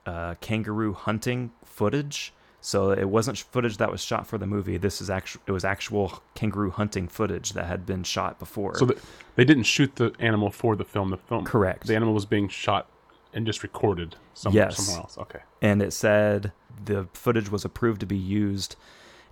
[0.04, 2.32] uh, kangaroo hunting footage.
[2.66, 4.76] So it wasn't footage that was shot for the movie.
[4.76, 5.40] This is actual.
[5.46, 8.76] It was actual kangaroo hunting footage that had been shot before.
[8.76, 9.00] So the,
[9.36, 11.10] they didn't shoot the animal for the film.
[11.10, 11.86] The film, Correct.
[11.86, 12.88] The animal was being shot
[13.32, 14.78] and just recorded some, Yes.
[14.78, 15.16] somewhere else.
[15.16, 15.38] Okay.
[15.62, 16.50] and it said
[16.84, 18.74] the footage was approved to be used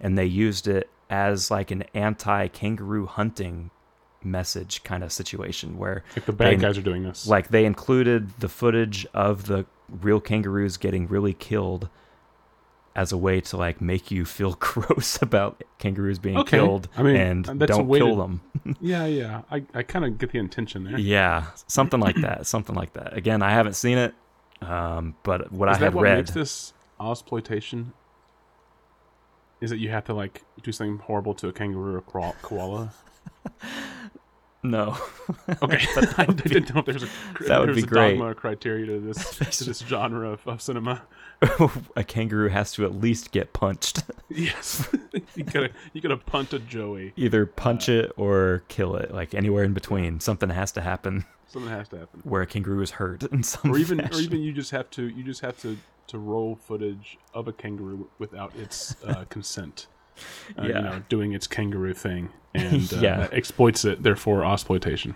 [0.00, 3.70] and they used it as like an anti-kangaroo hunting
[4.22, 7.26] message kind of situation where Like the bad they- guys are doing this.
[7.26, 11.88] like they included the footage of the real kangaroos getting really killed
[12.96, 16.58] as a way to like make you feel gross about kangaroos being Okay.
[16.58, 18.40] killed I mean, and don't kill to- them.
[18.80, 19.42] Yeah, yeah.
[19.50, 20.98] I, I kind of get the intention there.
[20.98, 22.46] yeah, something like that.
[22.46, 23.14] Something like that.
[23.16, 24.14] Again, I haven't seen it,
[24.62, 26.16] um, but what I that have what read.
[26.18, 27.92] makes this exploitation?
[29.60, 32.92] Is that you have to like do something horrible to a kangaroo or koala?
[34.64, 34.96] no,
[35.62, 35.86] Okay,
[36.18, 37.08] I didn't know if there's a
[37.46, 38.16] That would be a great.
[38.18, 41.02] dogma criteria to this to this genre of, of cinema.
[41.96, 44.02] a kangaroo has to at least get punched.
[44.28, 44.88] Yes,
[45.36, 47.12] you gotta you gotta punt a Joey.
[47.16, 50.18] Either punch it or kill it, like anywhere in between.
[50.20, 52.20] Something has to happen Something has to happen.
[52.24, 55.08] where a kangaroo is hurt in some or even or even you just have to
[55.08, 55.76] you just have to
[56.08, 59.86] to roll footage of a kangaroo without its uh, consent.
[60.58, 60.66] Uh, Yeah.
[60.66, 63.28] you know, doing its kangaroo thing and uh, Yeah.
[63.32, 64.02] exploits it.
[64.02, 65.14] Therefore, exploitation.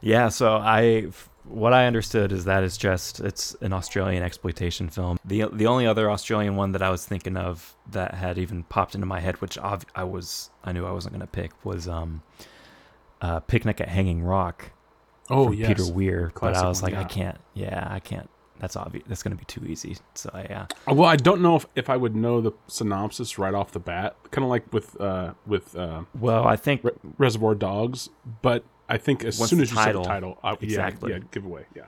[0.00, 1.08] Yeah, so I
[1.46, 5.18] what I understood is that it's just it's an Australian exploitation film.
[5.24, 8.94] The the only other Australian one that I was thinking of that had even popped
[8.94, 12.22] into my head, which ob- I was I knew I wasn't gonna pick, was um,
[13.20, 14.72] uh, Picnic at Hanging Rock
[15.30, 16.32] Oh yes, Peter Weir.
[16.38, 17.38] but I was like, I can't.
[17.54, 18.28] Yeah, I can't.
[18.60, 19.04] That's obvious.
[19.08, 19.96] That's gonna be too easy.
[20.14, 23.54] So yeah, Uh, Well, I don't know if, if I would know the synopsis right
[23.54, 27.54] off the bat, kind of like with uh, with uh, well, I think Re- Reservoir
[27.54, 28.10] Dogs.
[28.42, 31.10] But I think as soon as you say title- the title, I, Exactly.
[31.10, 31.84] yeah, yeah, giveaway, yeah.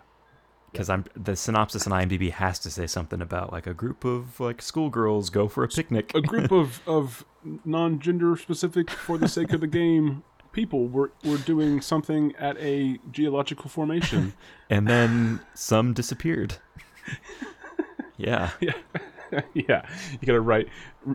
[0.73, 4.41] because I'm the synopsis on IMDb has to say something about like a group of
[4.41, 6.13] like schoolgirls go for a picnic.
[6.15, 7.25] A group of of
[7.65, 10.25] non-gender specific, for the sake of the game,
[10.57, 14.33] people were were doing something at a geological formation.
[14.71, 16.57] and then some disappeared.
[18.17, 18.51] yeah.
[18.59, 18.73] yeah,
[19.55, 19.87] yeah.
[20.13, 20.69] You gotta write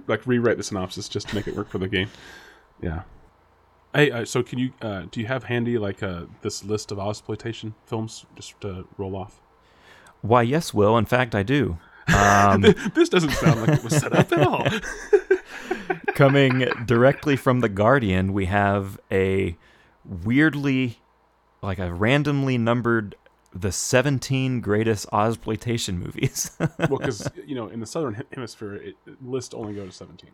[0.08, 2.10] like rewrite the synopsis just to make it work for the game.
[2.82, 3.02] Yeah.
[3.94, 7.00] Hey, uh, so can you uh, do you have handy like uh, this list of
[7.00, 9.42] exploitation films just to roll off?
[10.22, 10.98] Why, yes, Will.
[11.00, 11.80] In fact, I do.
[12.16, 12.62] Um,
[12.94, 14.68] this doesn't sound like it was set up at all.
[16.16, 19.56] Coming directly from The Guardian, we have a
[20.06, 21.00] weirdly,
[21.62, 23.16] like a randomly numbered,
[23.54, 26.52] the 17 greatest Ozploitation movies.
[26.60, 30.32] well, because you know in the southern hemisphere, it, lists only go to seventeen.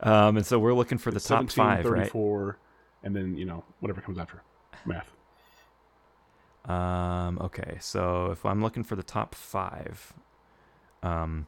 [0.00, 2.02] um, and so we're looking for the It's top 17, five, right?
[2.02, 2.58] 34,
[3.04, 4.42] and then you know whatever comes after
[4.84, 5.10] math.
[6.64, 10.12] Um, okay, so if I'm looking for the top five,
[11.02, 11.46] um,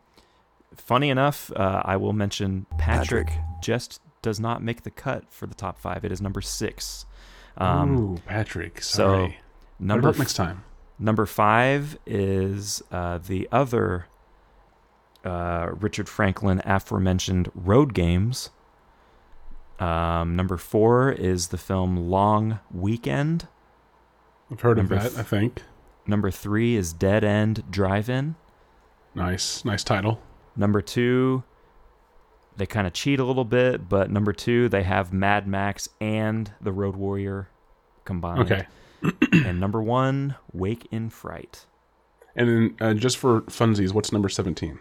[0.77, 3.45] funny enough, uh, I will mention Patrick, Patrick.
[3.63, 6.05] just does not make the cut for the top five.
[6.05, 7.07] It is number six.
[7.57, 8.83] Um, Ooh, Patrick.
[8.83, 9.23] so Sorry.
[9.23, 9.35] What
[9.87, 10.65] number about f- next time?
[10.99, 14.07] number five is uh, the other
[15.25, 18.51] uh, Richard Franklin aforementioned Road Games.
[19.81, 23.49] Um, number four is the film Long Weekend.
[24.51, 25.19] I've heard number of that.
[25.19, 25.63] I think.
[26.07, 28.37] Number three is Dead End Drive-In.
[29.15, 30.21] Nice, nice title.
[30.57, 31.43] Number two,
[32.57, 36.53] they kind of cheat a little bit, but number two, they have Mad Max and
[36.61, 37.49] the Road Warrior
[38.05, 38.41] combined.
[38.51, 38.67] Okay.
[39.33, 41.67] and number one, Wake in Fright.
[42.37, 44.79] And then uh, just for funsies, what's number seventeen?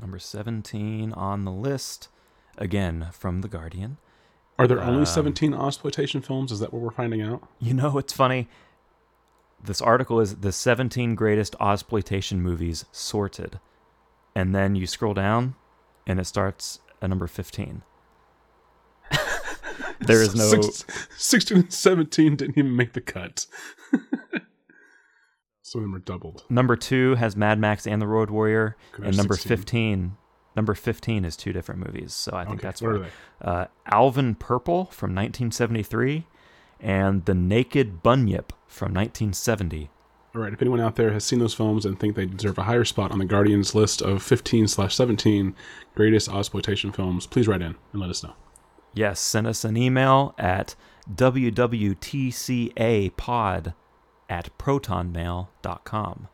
[0.00, 2.08] Number 17 on the list,
[2.58, 3.98] again from The Guardian.
[4.58, 6.50] Are there Um, only seventeen exploitation films?
[6.50, 7.46] Is that what we're finding out?
[7.60, 8.48] You know, it's funny.
[9.62, 13.60] This article is the 17 greatest Ozploitation movies sorted.
[14.34, 15.54] And then you scroll down
[16.06, 17.82] and it starts at number 15.
[20.00, 20.48] there is no.
[20.48, 20.84] Six,
[21.16, 23.46] 16 and 17 didn't even make the cut.
[25.62, 26.44] Some of them are doubled.
[26.50, 29.56] Number two has Mad Max and the Road Warrior, Could and number 16.
[29.56, 30.16] 15.
[30.54, 33.08] Number 15 is two different movies, so I think Okay, that's what why.
[33.40, 36.26] Uh, Alvin Purple from 1973,
[36.78, 39.88] and The Naked Bunyip from 1970.
[40.34, 40.52] All right.
[40.52, 43.12] If anyone out there has seen those films and think they deserve a higher spot
[43.12, 45.54] on the Guardian's list of 15 slash 17
[45.94, 48.32] greatest exploitation films, please write in and let us know.
[48.94, 50.74] Yes, send us an email at
[51.14, 51.94] wwtcapod
[54.30, 56.28] at protonmail.com.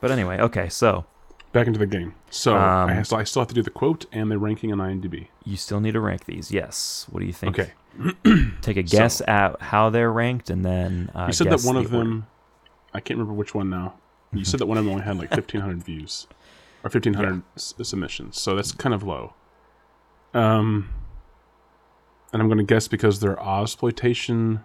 [0.00, 1.06] But anyway, okay, so
[1.52, 2.14] Back into the game.
[2.30, 4.78] So I, Um, so I still have to do the quote and the ranking on
[4.78, 5.28] IMDb.
[5.44, 6.50] you still need to rank these.
[6.50, 7.06] Yes.
[7.10, 7.58] What do you think?
[7.58, 7.72] Okay.
[8.60, 11.94] Take a guess at how they're ranked and then uh, You said that one of
[11.94, 12.22] order.
[12.94, 13.94] I can't remember which one now.
[14.32, 16.26] You said that one of them only had like 1,500 views
[16.82, 18.40] or 1,500 s- submissions.
[18.40, 19.34] So that's kind of low.
[20.34, 20.90] Um,
[22.32, 24.62] and I'm going to guess because they're exploitation,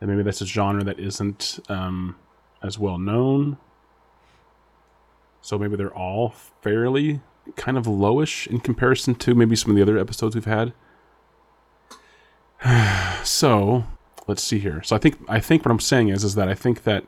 [0.00, 2.16] and maybe that's a genre that isn't um,
[2.62, 3.58] as well known.
[5.42, 6.30] So maybe they're all
[6.62, 7.20] fairly
[7.54, 10.72] kind of lowish in comparison to maybe some of the other episodes we've had.
[13.24, 13.84] so
[14.26, 14.82] let's see here.
[14.82, 17.04] So I think I think what I'm saying is is that I think that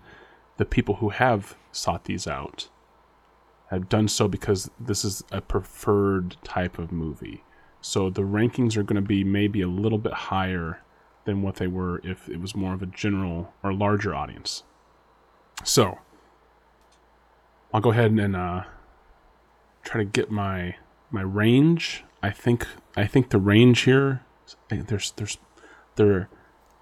[0.57, 2.69] the people who have sought these out
[3.71, 7.45] have done so because this is a preferred type of movie.
[7.81, 10.83] So the rankings are going to be maybe a little bit higher
[11.25, 14.65] than what they were if it was more of a general or larger audience.
[15.65, 15.99] So
[17.73, 18.65] I'll go ahead and uh,
[19.85, 20.77] try to get my
[21.11, 22.05] my range.
[22.23, 22.67] I think
[22.97, 24.23] I think the range here
[24.69, 25.39] there's there's
[25.97, 26.29] they're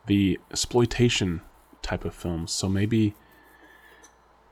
[0.06, 1.42] the exploitation
[1.82, 2.52] type of films.
[2.52, 3.14] So maybe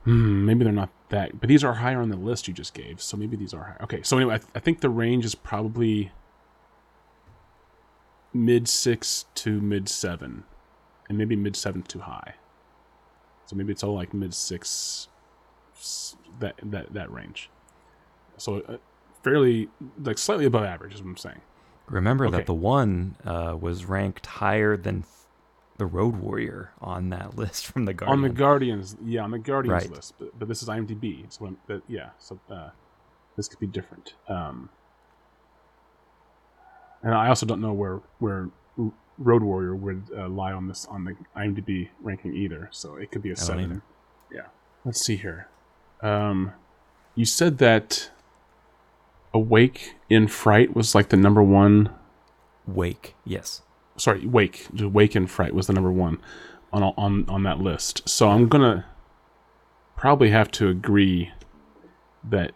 [0.04, 3.00] hmm, maybe they're not that, but these are higher on the list you just gave.
[3.00, 3.78] So maybe these are higher.
[3.82, 6.12] Okay, so anyway, I, th- I think the range is probably
[8.32, 10.44] mid six to mid seven,
[11.08, 12.34] and maybe mid seven too high.
[13.46, 15.08] So maybe it's all like mid six,
[16.40, 17.50] that that that range.
[18.36, 18.76] So uh,
[19.22, 19.68] fairly
[20.02, 21.40] like slightly above average is what I'm saying.
[21.86, 22.38] Remember Okay.
[22.38, 25.04] that the one uh, was ranked higher than
[25.76, 28.18] the Road Warrior on that list from the Guardian.
[28.18, 29.90] On the Guardians, yeah, on the Guardians Right.
[29.90, 32.70] list, but, but this is IMDb, so I'm, but yeah, so uh,
[33.36, 34.14] this could be different.
[34.28, 34.68] Um,
[37.02, 38.48] and I also don't know where where
[39.18, 43.22] Road Warrior would uh, lie on this on the IMDb ranking either, so it could
[43.22, 43.64] be a seven.
[43.64, 43.82] either.
[44.32, 44.46] Yeah,
[44.84, 45.48] let's see here.
[46.02, 46.52] Um,
[47.14, 48.10] you said that
[49.32, 51.90] Awake in Fright was like the number one
[52.66, 53.62] Wake, yes.
[53.96, 56.18] Sorry, Wake, Wake in Fright was the number one
[56.72, 58.06] on on on that list.
[58.08, 58.86] So I'm gonna
[59.96, 61.30] probably have to agree
[62.28, 62.52] that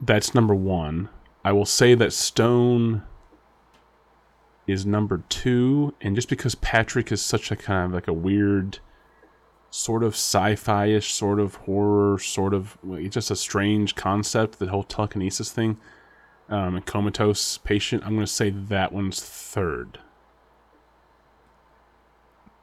[0.00, 1.08] that's number one.
[1.44, 3.02] I will say that Stone
[4.66, 8.78] is number two, and just because Patrick is such a kind of like a weird,
[9.70, 12.76] sort of sci-fi-ish, sort of horror, sort of
[13.08, 14.58] just a strange concept.
[14.58, 15.78] The whole telekinesis thing,
[16.48, 18.02] um, comatose patient.
[18.04, 19.98] I'm gonna say that one's third.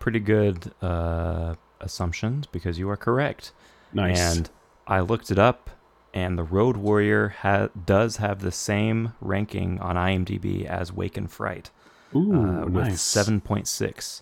[0.07, 3.51] Pretty good uh, assumptions because you are correct.
[3.91, 4.17] Nice.
[4.17, 4.49] And
[4.87, 5.69] I looked it up,
[6.13, 11.27] and the Road Warrior ha- does have the same ranking on IMDb as Wake in
[11.27, 11.71] Fright,
[12.15, 13.01] Ooh, uh, with nice.
[13.03, 14.21] 7.6.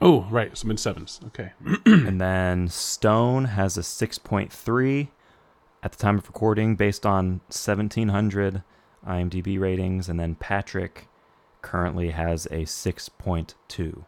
[0.00, 0.56] Oh, right.
[0.56, 1.18] So mid sevens.
[1.26, 1.50] Okay.
[1.86, 5.08] and then Stone has a 6.3
[5.82, 8.62] at the time of recording based on 1700
[9.04, 10.08] IMDb ratings.
[10.08, 11.08] And then Patrick
[11.62, 14.04] currently has a 6.2.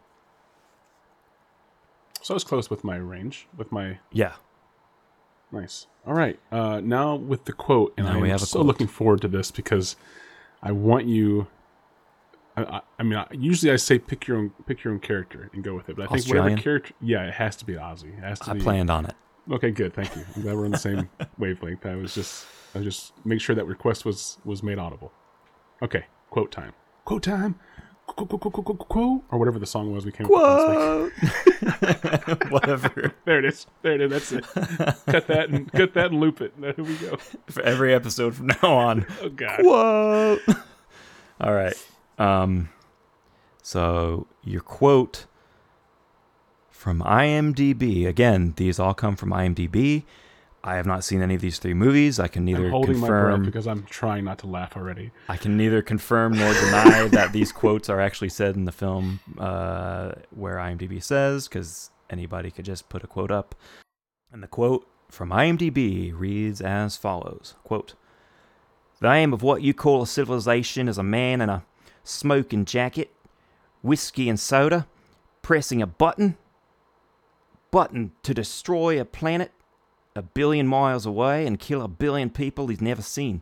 [2.21, 3.47] So I was close with my range.
[3.57, 4.33] With my Yeah.
[5.51, 5.87] nice.
[6.05, 6.39] All right.
[6.51, 8.65] Uh, now with the quote, and I'm we so quote.
[8.65, 9.95] looking forward to this because
[10.61, 11.47] I want you.
[12.57, 15.49] I, I, I mean, I, usually I say pick your own pick your own character
[15.53, 18.17] and go with it, but I think whatever character, yeah, it has to be Aussie.
[18.17, 18.61] It has to I be.
[18.61, 19.15] planned on it.
[19.51, 19.93] Okay, good.
[19.93, 20.23] Thank you.
[20.35, 21.09] I'm glad we're on the same
[21.39, 21.85] wavelength.
[21.85, 22.45] I was just,
[22.75, 25.11] I was just make sure that request was was made audible.
[25.81, 26.73] Okay, quote time.
[27.05, 27.59] Quote time.
[28.15, 30.41] Quote, quote, quote, quote, quote, quote, or whatever the song was we came up with
[30.41, 32.51] last week.
[32.51, 33.13] Whatever.
[33.25, 33.67] There it is.
[33.83, 34.09] There it is.
[34.11, 34.45] That's it.
[35.05, 36.59] cut that and cut that and loop it.
[36.59, 37.17] There we go.
[37.47, 39.05] For every episode from now on.
[39.21, 39.59] Oh god.
[39.59, 40.41] Quote.
[41.41, 41.75] All right.
[42.17, 42.69] Um,
[43.61, 45.25] so your quote
[46.69, 48.07] from IMDb.
[48.07, 50.03] Again, these all come from IMDb.
[50.63, 52.19] I have not seen any of these three movies.
[52.19, 53.45] I can neither I'm holding my breath confirm.
[53.45, 55.11] because I'm trying not to laugh already.
[55.29, 59.21] I can neither confirm nor deny that these quotes are actually said in the film
[59.37, 63.55] uh, where IMDb says, because anybody could just put a quote up.
[64.31, 67.95] And the quote from IMDb reads as follows quote,
[68.99, 71.63] The aim of what you call a civilization is a man in a
[72.03, 73.13] smoking jacket,
[73.81, 74.87] whiskey and soda,
[75.41, 76.37] pressing a button,
[77.71, 79.51] button to destroy a planet
[80.19, 83.41] a billion miles away and kill a billion people he's never seen.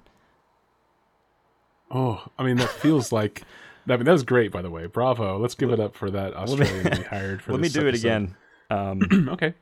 [1.92, 3.44] Oh, I mean that feels like.
[3.88, 4.86] I mean that was great, by the way.
[4.86, 5.38] Bravo.
[5.38, 7.52] Let's give it up for that me- Australian we hired for.
[7.54, 8.36] Let me do it again.
[8.70, 9.54] Um, okay.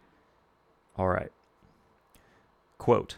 [0.97, 1.31] all right.
[2.77, 3.17] Quote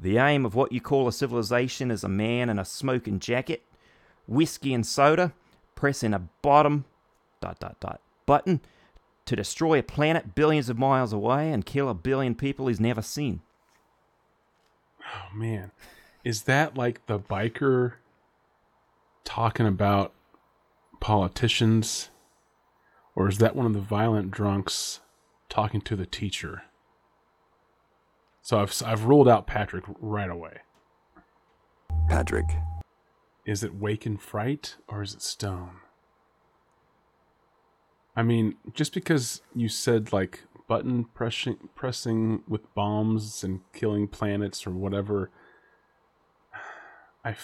[0.00, 3.62] The aim of what you call a civilization is a man in a smoking jacket,
[4.26, 5.32] whiskey and soda,
[5.74, 6.84] pressing a bottom
[7.40, 8.60] dot dot dot button
[9.32, 13.00] to destroy a planet billions of miles away and kill a billion people he's never
[13.00, 13.40] seen.
[15.06, 15.70] Oh man,
[16.22, 17.94] is that like the biker
[19.24, 20.12] talking about
[21.00, 22.10] politicians,
[23.14, 25.00] or is that one of the violent drunks
[25.48, 26.64] talking to the teacher?
[28.42, 30.58] So I've I've ruled out Patrick right away.
[32.06, 32.50] Patrick.
[33.46, 35.81] Is it Wake in Fright or is it Stone?
[38.14, 44.66] I mean, just because you said like button pressing pressing with bombs and killing planets
[44.66, 45.30] or whatever,
[47.24, 47.34] I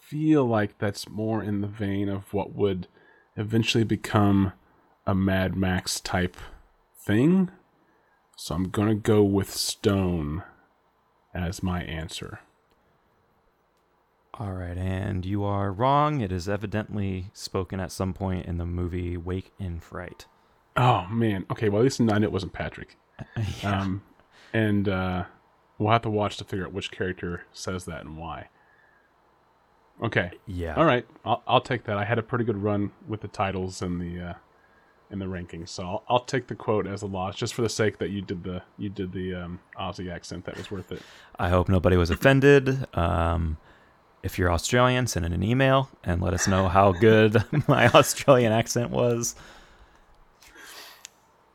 [0.00, 2.88] feel like that's more in the vein of what would
[3.36, 4.52] eventually become
[5.06, 6.36] a Mad Max type
[6.96, 7.50] thing.
[8.36, 10.42] So I'm gonna go with Stone
[11.34, 12.40] as my answer.
[14.36, 16.20] All right, and you are wrong.
[16.20, 20.26] It is evidently spoken at some point in the movie Wake in Fright.
[20.76, 21.46] Oh man.
[21.50, 21.68] Okay.
[21.68, 22.96] Well, at least knew it wasn't Patrick.
[23.62, 24.02] Um,
[24.52, 25.24] and uh,
[25.78, 28.48] we'll have to watch to figure out which character says that and why.
[30.02, 30.32] Okay.
[30.46, 30.74] Yeah.
[30.74, 31.06] All right.
[31.24, 31.96] I'll, I'll take that.
[31.96, 34.34] I had a pretty good run with the titles and the uh,
[35.10, 37.68] and the rankings, so I'll, I'll take the quote as a loss, just for the
[37.68, 40.44] sake that you did the you did the um, Aussie accent.
[40.44, 41.02] That was worth it.
[41.38, 42.88] I hope nobody was offended.
[42.96, 43.58] Um,
[44.24, 48.52] if you're Australian, send in an email and let us know how good my Australian
[48.52, 49.36] accent was.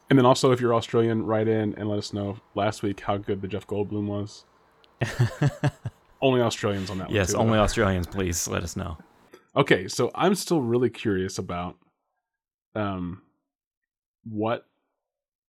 [0.09, 3.17] And then also, if you're Australian, write in and let us know last week how
[3.17, 4.45] good the Jeff Goldblum was.
[6.21, 7.15] only Australians on that one.
[7.15, 7.63] Yes, too, only though.
[7.63, 8.97] Australians, please let us know.
[9.55, 11.75] Okay, so I'm still really curious about
[12.75, 13.23] um
[14.23, 14.67] what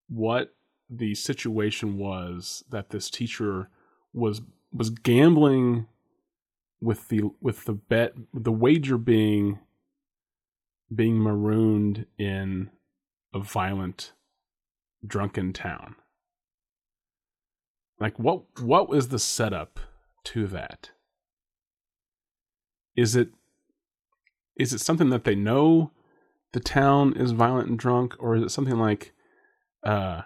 [0.08, 0.54] what
[0.88, 3.68] the situation was that this teacher
[4.14, 4.40] was
[4.72, 5.86] was gambling
[6.80, 9.58] with the with the bet the wager being
[10.94, 12.70] being marooned in
[13.34, 14.12] a violent
[15.06, 15.96] drunken town.
[17.98, 19.78] Like what what was the setup
[20.24, 20.90] to that?
[22.96, 23.30] Is it
[24.56, 25.92] is it something that they know
[26.52, 29.12] the town is violent and drunk or is it something like
[29.84, 30.22] uh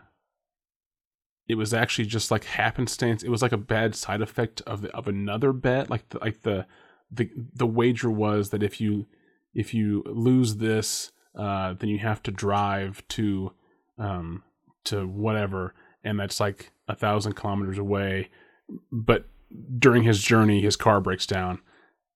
[1.47, 3.22] it was actually just like happenstance.
[3.22, 5.90] It was like a bad side effect of the, of another bet.
[5.90, 6.66] Like the, like the
[7.11, 9.07] the the wager was that if you
[9.53, 13.53] if you lose this uh then you have to drive to
[13.99, 14.42] um
[14.84, 18.30] to whatever and that's like a thousand kilometers away.
[18.90, 19.26] But
[19.78, 21.61] during his journey his car breaks down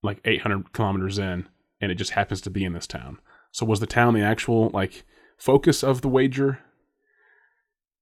[0.03, 1.49] like 800 kilometers in
[1.81, 3.19] and it just happens to be in this town.
[3.53, 5.05] So was the town the actual like
[5.37, 6.61] focus of the wager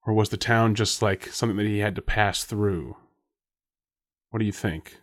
[0.06, 2.96] or was the town just like something that he had to pass through?
[4.30, 5.00] What do you think?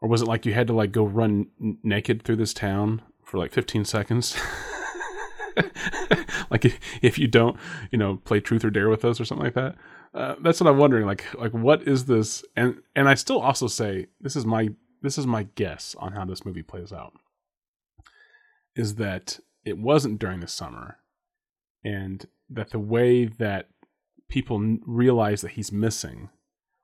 [0.00, 3.02] Or was it like you had to like go run n- naked through this town
[3.24, 4.36] for like 15 seconds?
[6.50, 7.56] Like if, if you don't
[7.90, 9.76] you know play truth or dare with us or something like that?
[10.12, 12.44] Uh, that's what i'm wondering like like what is this?
[12.56, 14.70] And and i still also say this is my
[15.02, 17.12] this is my guess on how this movie plays out
[18.74, 20.98] is that it wasn't during the summer
[21.84, 23.68] and that the way that
[24.30, 26.30] people realize that he's missing.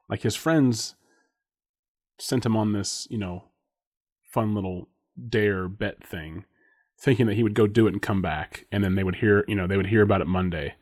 [0.09, 0.95] Like his friends
[2.19, 3.45] sent him on this you know
[4.33, 4.89] fun little
[5.29, 6.45] dare bet thing
[6.99, 9.45] thinking that he would go do it and come back and then they would hear
[9.47, 10.75] you know they would hear about it monday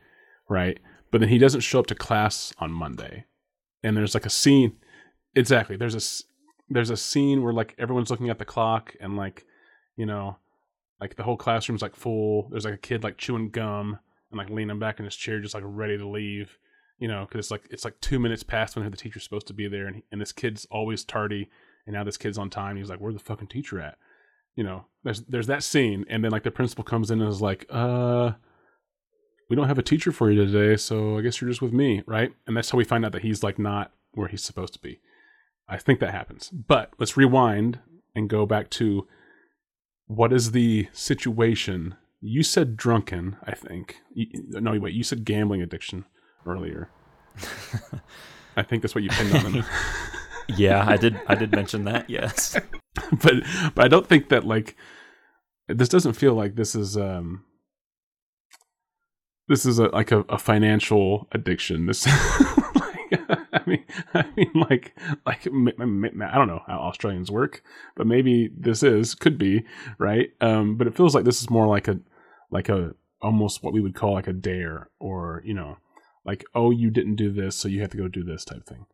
[0.49, 0.79] right?
[1.11, 3.25] But then he doesn't show up to class on monday.
[3.83, 4.77] And there's like a scene
[5.35, 6.23] exactly there's a
[6.69, 9.45] there's a scene where like everyone's looking at the clock and like
[9.95, 10.37] you know
[10.99, 13.99] like the whole classroom's like full there's like a kid like chewing gum
[14.37, 16.57] like leaning back in his chair just like ready to leave
[16.97, 19.53] you know because it's like it's like two minutes past when the teacher's supposed to
[19.53, 21.49] be there and, and this kid's always tardy
[21.85, 23.97] and now this kid's on time he's like where's the fucking teacher at?
[24.55, 27.41] You know there's there's that scene and then like the principal comes in and is
[27.41, 28.31] like uh
[29.49, 32.01] we don't have a teacher for you today so i guess you're just with me
[32.07, 32.31] right?
[32.47, 34.99] And that's how we find out that he's like not where he's supposed to be.
[35.67, 36.49] I think that happens.
[36.49, 37.79] But let's rewind
[38.15, 39.07] and go back to
[40.07, 45.61] what is the situation you said drunken i think you, no wait you said gambling
[45.61, 46.05] addiction
[46.45, 46.89] earlier
[48.57, 49.65] i think that's what you pinned on
[50.47, 51.19] Yeah, I did.
[51.27, 52.07] I did mention that.
[52.09, 52.55] Yes.
[53.11, 53.33] but
[53.73, 54.75] but I don't think that like
[55.67, 57.43] this doesn't feel like this is um
[59.47, 61.87] this is a like a, a financial addiction.
[61.87, 64.95] This I mean I mean like
[65.25, 67.63] like m- m- m- I don't know how Australians work,
[67.95, 69.65] but maybe this is could be
[69.97, 70.29] right.
[70.41, 71.99] Um, but it feels like this is more like a
[72.51, 75.77] like a almost what we would call like a dare or you know
[76.25, 78.85] like oh you didn't do this so you have to go do this type thing.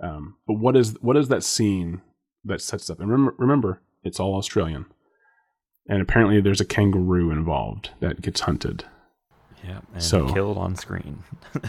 [0.00, 2.02] Um, but what is what is that scene
[2.44, 3.00] that sets up?
[3.00, 4.86] And remember, remember, it's all Australian,
[5.88, 8.84] and apparently there's a kangaroo involved that gets hunted.
[9.64, 9.80] Yeah.
[9.94, 11.22] And So- killed on screen.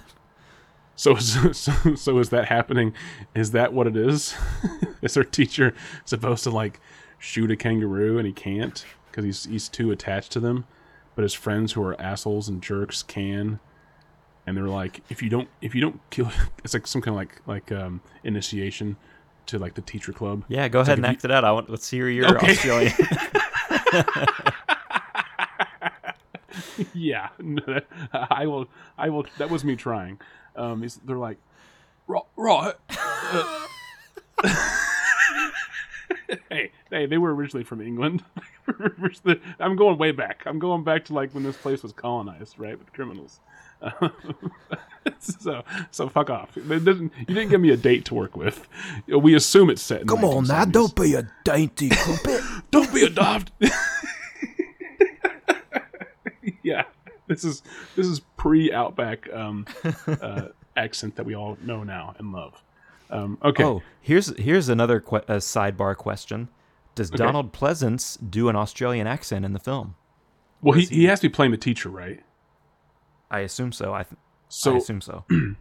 [0.99, 2.91] So, so, so, so is that happening?
[3.35, 4.35] Is that what it is?
[5.03, 5.75] is our teacher
[6.05, 6.79] supposed to like
[7.19, 10.65] shoot a kangaroo and he can't because he's he's too attached to them,
[11.17, 13.59] but his friends who are assholes and jerks can,
[14.45, 16.31] and they're like, if you don't if you don't kill,
[16.63, 18.95] it's like some kind of like like um initiation
[19.47, 20.43] to like the teacher club.
[20.47, 20.67] Yeah.
[20.67, 21.43] Go It's ahead like and act it out.
[21.43, 21.71] I want.
[21.71, 22.51] Let's hear your Okay.
[22.51, 22.93] Australian.
[26.93, 27.29] yeah,
[28.13, 28.67] I will.
[28.97, 29.25] I will.
[29.39, 30.19] That was me trying.
[30.55, 31.37] Um, they're like,
[32.07, 32.21] right.
[32.35, 32.73] right.
[34.43, 34.55] uh,
[36.49, 38.23] hey, hey, they were originally from England.
[39.59, 40.43] I'm going way back.
[40.45, 43.39] I'm going back to like when this place was colonized, right, with criminals.
[45.19, 46.57] so so fuck off.
[46.57, 48.67] It doesn't, you didn't give me a date to work with.
[49.07, 50.01] We assume it's set.
[50.01, 52.41] In Come on now, don't be a dainty crumpet.
[52.71, 53.51] don't be a daft.
[56.63, 56.83] yeah,
[57.27, 57.61] this is
[57.95, 59.65] this is pre Outback um,
[60.07, 62.61] uh, accent that we all know now and love.
[63.09, 66.49] Um, okay, Oh, here's here's another que- a sidebar question.
[66.97, 69.95] Does Donald Pleasence do an Australian accent in the film?
[70.61, 72.23] well he, he has to be playing the teacher, right?
[73.29, 73.93] I assume so.
[73.93, 74.17] I, th-
[74.65, 75.25] I assume so.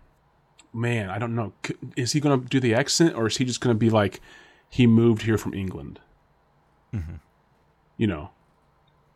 [0.72, 1.52] man, I don't know.
[1.96, 4.20] Is he going to do the accent, or is he just going to be like
[4.68, 6.00] he moved here from England?
[7.98, 8.30] You know,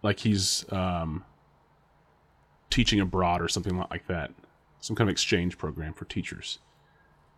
[0.03, 1.25] like he's um,
[2.69, 4.33] teaching abroad or something like that.
[4.81, 6.59] Some kind of exchange program for teachers.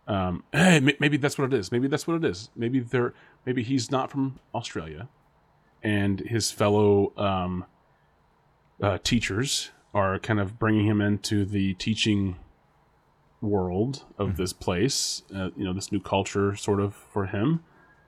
[0.07, 1.71] Um, hey, maybe that's what it is.
[1.71, 2.49] Maybe that's what it is.
[2.55, 3.13] Maybe they're
[3.45, 5.07] maybe he's not from Australia,
[5.81, 7.65] and his fellow um,
[8.81, 12.37] uh, teachers are kind of bringing him into the teaching
[13.41, 17.63] world of this place, uh, you know, this new culture sort of for him.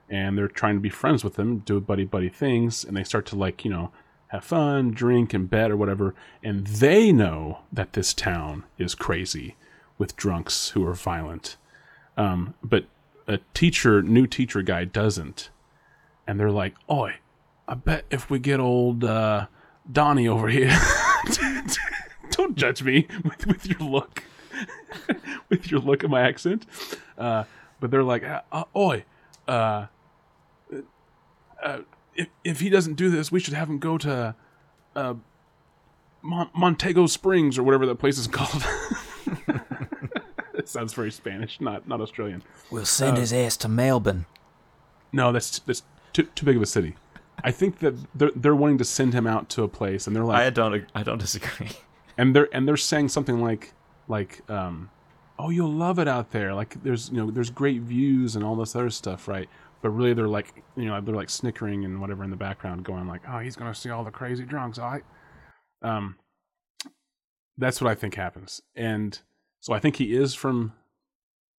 [0.08, 3.26] And they're trying to be friends with him, do buddy buddy things, and they start
[3.26, 3.92] to like, you know,
[4.28, 6.14] have fun, drink and bet or whatever.
[6.42, 9.56] And they know that this town is crazy
[9.98, 11.56] with drunks who are violent.
[12.16, 12.86] Um, but
[13.26, 15.50] a teacher, new teacher guy doesn't.
[16.26, 17.16] And they're like, Oi,
[17.68, 19.46] I bet if we get old uh,
[19.90, 20.76] Donnie over here,
[22.30, 24.22] don't judge me with, with your look
[25.48, 26.66] with your look at my accent.
[27.18, 27.44] Uh,
[27.80, 29.04] but they're like, uh, uh, "Oi,
[29.46, 29.86] uh,
[31.62, 31.78] uh,
[32.14, 34.34] if if he doesn't do this, we should have him go to
[34.94, 38.64] Mon- Montego Springs or whatever that place is called."
[40.66, 42.42] It sounds very Spanish, not not Australian.
[42.70, 44.26] We'll send his ass to Melbourne.
[45.12, 46.96] No, that's that's too too big of a city.
[47.44, 50.24] I think that they're they're wanting to send him out to a place, and they're
[50.24, 51.70] like, I don't I don't disagree.
[52.18, 53.74] and they're and they're saying something like
[54.08, 54.90] like um
[55.38, 58.56] oh you'll love it out there like there's you know there's great views and all
[58.56, 59.48] this other stuff right
[59.82, 63.06] but really they're like you know they're like snickering and whatever in the background going
[63.06, 65.04] like oh he's gonna see all the crazy drunks all right
[65.82, 66.16] um
[67.58, 69.20] that's what i think happens and
[69.66, 70.72] so i think he is from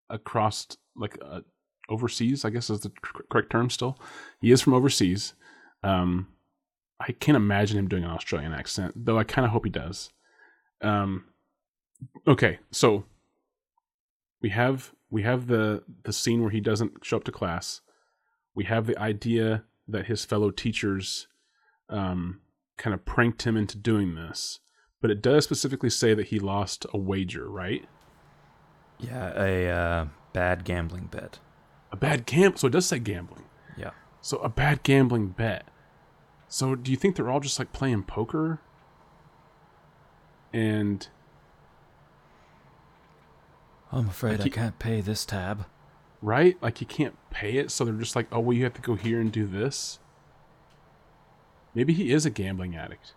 [0.10, 1.42] across like uh,
[1.90, 4.00] overseas i guess is the cor- correct term still.
[4.40, 5.34] He is from overseas.
[5.84, 6.30] Um
[7.02, 10.10] i can't imagine him doing an australian accent though i kind of hope he does.
[10.82, 11.26] Um
[12.26, 13.04] okay so
[14.42, 17.82] we have we have the the scene where he doesn't show up to class.
[18.56, 21.28] We have the idea that his fellow teachers
[21.90, 22.40] um
[22.78, 24.60] kind of pranked him into doing this
[25.02, 27.86] but it does specifically say that he lost a wager right
[29.00, 31.40] Yeah, a uh, bad gambling bet.
[31.92, 33.44] a bad gam so it does say gambling
[33.78, 33.92] Yeah.
[34.22, 35.68] so a bad gambling bet
[36.48, 38.60] so do you think they're all just like playing poker
[40.54, 41.08] and
[43.92, 45.66] I'm afraid I, keep- can't pay this tab.
[46.22, 46.58] right?
[46.62, 48.96] Like you can't pay it, so they're just like, oh, well, you have to go
[48.96, 50.00] here and do this.
[51.74, 53.14] Maybe he is a gambling addict.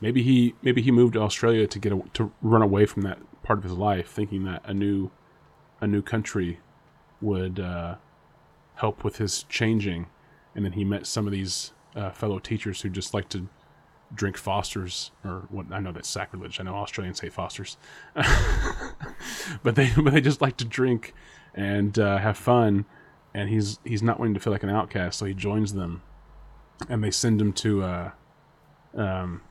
[0.00, 3.18] Maybe he maybe he moved to Australia to get a, to run away from that
[3.42, 5.10] part of his life, thinking that a new
[5.80, 6.60] a new country
[7.20, 7.96] would uh,
[8.76, 10.06] help with his changing,
[10.54, 13.48] and then he met some of these uh, fellow teachers who just like to
[14.14, 16.60] drink Fosters or what I know that's sacrilege.
[16.60, 17.76] I know Australians hate Fosters,
[19.62, 21.14] but they but they just like to drink
[21.54, 22.86] and uh, have fun.
[23.32, 26.02] And he's he's not wanting to feel like an outcast, so he joins them,
[26.88, 28.10] and they send him to uh,
[28.96, 29.42] um,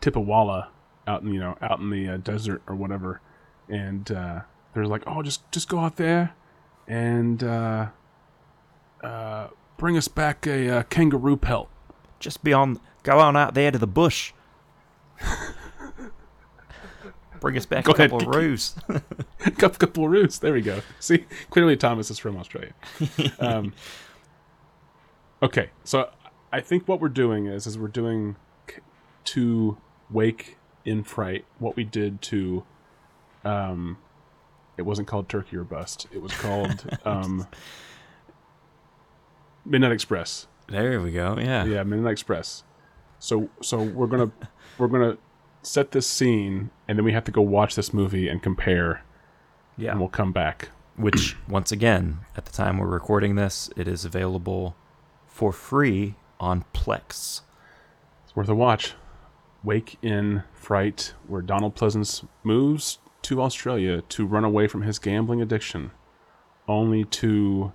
[0.00, 0.68] Tippawalla
[1.08, 3.20] out in you know out in the uh, desert or whatever,
[3.68, 4.40] and uh,
[4.74, 6.34] they're like, oh, just just go out there
[6.86, 7.86] and uh,
[9.02, 11.68] uh, bring us back a uh, kangaroo pelt.
[12.20, 12.78] Just be on.
[13.02, 14.32] Go on out there to the bush.
[17.40, 18.28] Bring us back Go a couple ahead.
[18.28, 18.74] of roos.
[19.56, 20.38] couple couple of roots.
[20.38, 20.80] There we go.
[20.98, 22.72] See, clearly Thomas is from Australia.
[23.38, 23.72] Um,
[25.42, 26.10] okay, so
[26.52, 28.34] I think what we're doing is is we're doing
[29.26, 29.78] to
[30.10, 30.57] wake
[30.88, 32.64] in fright what we did to,
[33.44, 33.98] um,
[34.76, 36.06] it wasn't called Turkey or Bust.
[36.12, 37.46] It was called um,
[39.64, 40.46] Midnight Express.
[40.68, 41.36] there we go.
[41.38, 41.64] Yeah.
[41.64, 42.64] Yeah, Midnight Express.
[43.18, 44.30] So so we're gonna
[44.78, 45.18] we're gonna
[45.62, 49.02] set this scene and then we have to go watch this movie and compare
[49.76, 49.90] Yeah.
[49.92, 50.70] and we'll come back.
[50.98, 54.74] Which, once again, at the time we're recording this, it is available
[55.28, 57.42] for free on Plex.
[58.24, 58.94] It's worth a watch.
[59.64, 65.42] Wake in Fright, where Donald Pleasence moves to Australia to run away from his gambling
[65.42, 65.90] addiction,
[66.66, 67.72] only to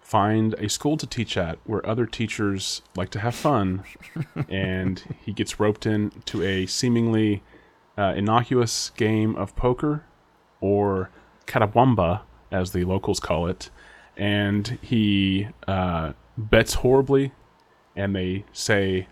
[0.00, 3.82] find a school to teach at where other teachers like to have fun,
[4.48, 7.42] and he gets roped in to a seemingly
[7.98, 10.04] uh, innocuous game of poker,
[10.60, 11.10] or
[11.46, 13.70] Catawamba, as the locals call it,
[14.16, 17.32] and he uh, bets horribly,
[17.96, 19.08] and they say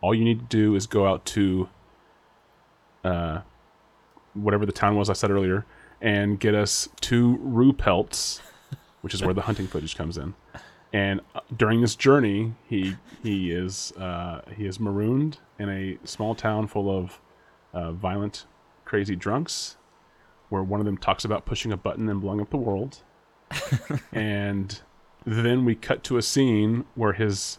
[0.00, 1.68] all you need to do is go out to
[3.04, 3.40] uh,
[4.34, 5.66] whatever the town was I said earlier,
[6.00, 8.40] and get us two roo pelts,
[9.02, 10.34] which is where the hunting footage comes in.
[10.92, 16.34] And uh, during this journey, he he is uh, he is marooned in a small
[16.34, 17.20] town full of
[17.72, 18.46] uh, violent,
[18.84, 19.76] crazy drunks,
[20.48, 23.02] where one of them talks about pushing a button and blowing up the world.
[24.12, 24.80] and
[25.24, 27.58] then we cut to a scene where his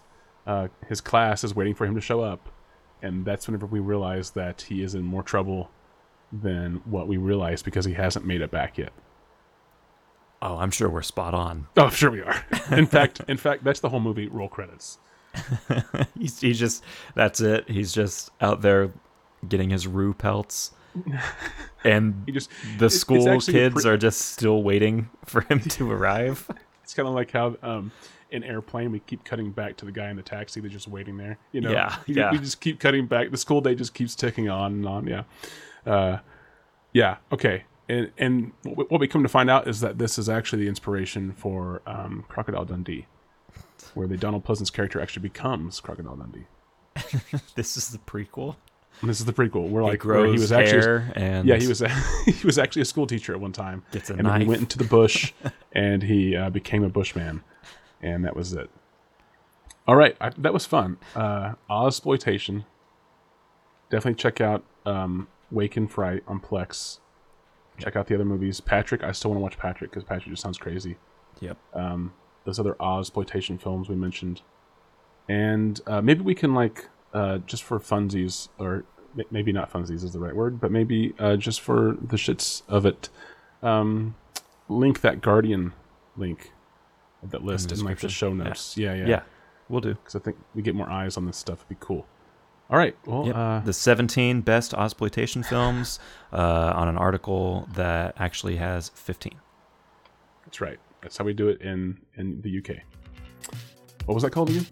[0.52, 2.50] uh, his class is waiting for him to show up,
[3.02, 5.72] and that's whenever we realize that he is in more trouble
[6.32, 8.92] than what we realized because he hasn't made it back yet.
[10.42, 11.68] Oh, I'm sure we're spot on.
[11.78, 12.46] Oh, sure we are.
[12.72, 14.28] In fact, in fact, that's the whole movie.
[14.28, 14.98] Roll credits.
[16.20, 16.84] he's, he's just
[17.16, 17.70] that's it.
[17.70, 18.92] He's just out there
[19.48, 20.72] getting his roo pelts,
[21.86, 26.50] and just the it's- school kids pre- are just still waiting for him to arrive.
[26.84, 27.92] It's kind of like how um,
[28.32, 31.18] in airplane we keep cutting back to the guy in the taxi that's just waiting
[31.18, 31.38] there.
[31.52, 32.32] You know, Yeah, We- yeah.
[32.32, 33.32] We just keep cutting back.
[33.32, 35.08] The school day just keeps ticking on and on.
[35.08, 35.24] Yeah,
[35.86, 36.20] uh,
[36.94, 37.18] yeah.
[37.32, 37.64] Okay.
[37.90, 41.34] And and what we come to find out is that this is actually the inspiration
[41.34, 43.06] for um, Crocodile Dundee,
[43.96, 46.46] where the Donald Pleasence character actually becomes Crocodile Dundee.
[47.56, 48.56] this is the prequel.
[49.04, 49.70] This is the prequel.
[49.70, 51.80] We're like where he was actually and yeah he was
[52.26, 53.84] he was actually a school teacher at one time.
[53.92, 55.34] Gets a and then he went into the bush
[55.74, 57.42] and he uh, became a bushman,
[58.02, 58.70] and that was it.
[59.88, 60.98] All right, I, that was fun.
[61.16, 62.66] Uh, exploitation.
[63.90, 67.00] Definitely check out um, Wake in Fright on Plex.
[67.78, 68.62] Check out the other movies.
[68.62, 70.98] Patrick, I still want to watch Patrick because Patrick just sounds crazy.
[71.42, 71.58] Yep.
[72.46, 74.42] Those other exploitation films we mentioned,
[75.30, 78.84] and uh, maybe we can like uh, just for funsies, or
[79.30, 82.86] maybe not funsies is the right word, but maybe uh, just for the shits of
[82.86, 83.10] it,
[83.62, 84.16] um,
[84.70, 85.74] link that Guardian
[86.18, 86.52] link
[87.30, 88.38] that list in, like the show description?
[88.40, 88.44] Yeah.
[88.44, 88.78] notes.
[88.78, 89.22] Yeah, yeah, Yeah,
[89.70, 89.94] we'll do.
[89.94, 91.60] Because I think we get more eyes on this stuff.
[91.60, 92.06] It'd be cool.
[92.70, 92.96] All right.
[93.06, 93.36] Well, Yep.
[93.36, 96.00] uh, the 17 best exploitation films
[96.34, 99.34] uh, on an article that actually has 15.
[100.46, 100.80] that's right.
[101.02, 102.78] That's how we do it in in the UK.
[104.06, 104.66] What was that called again?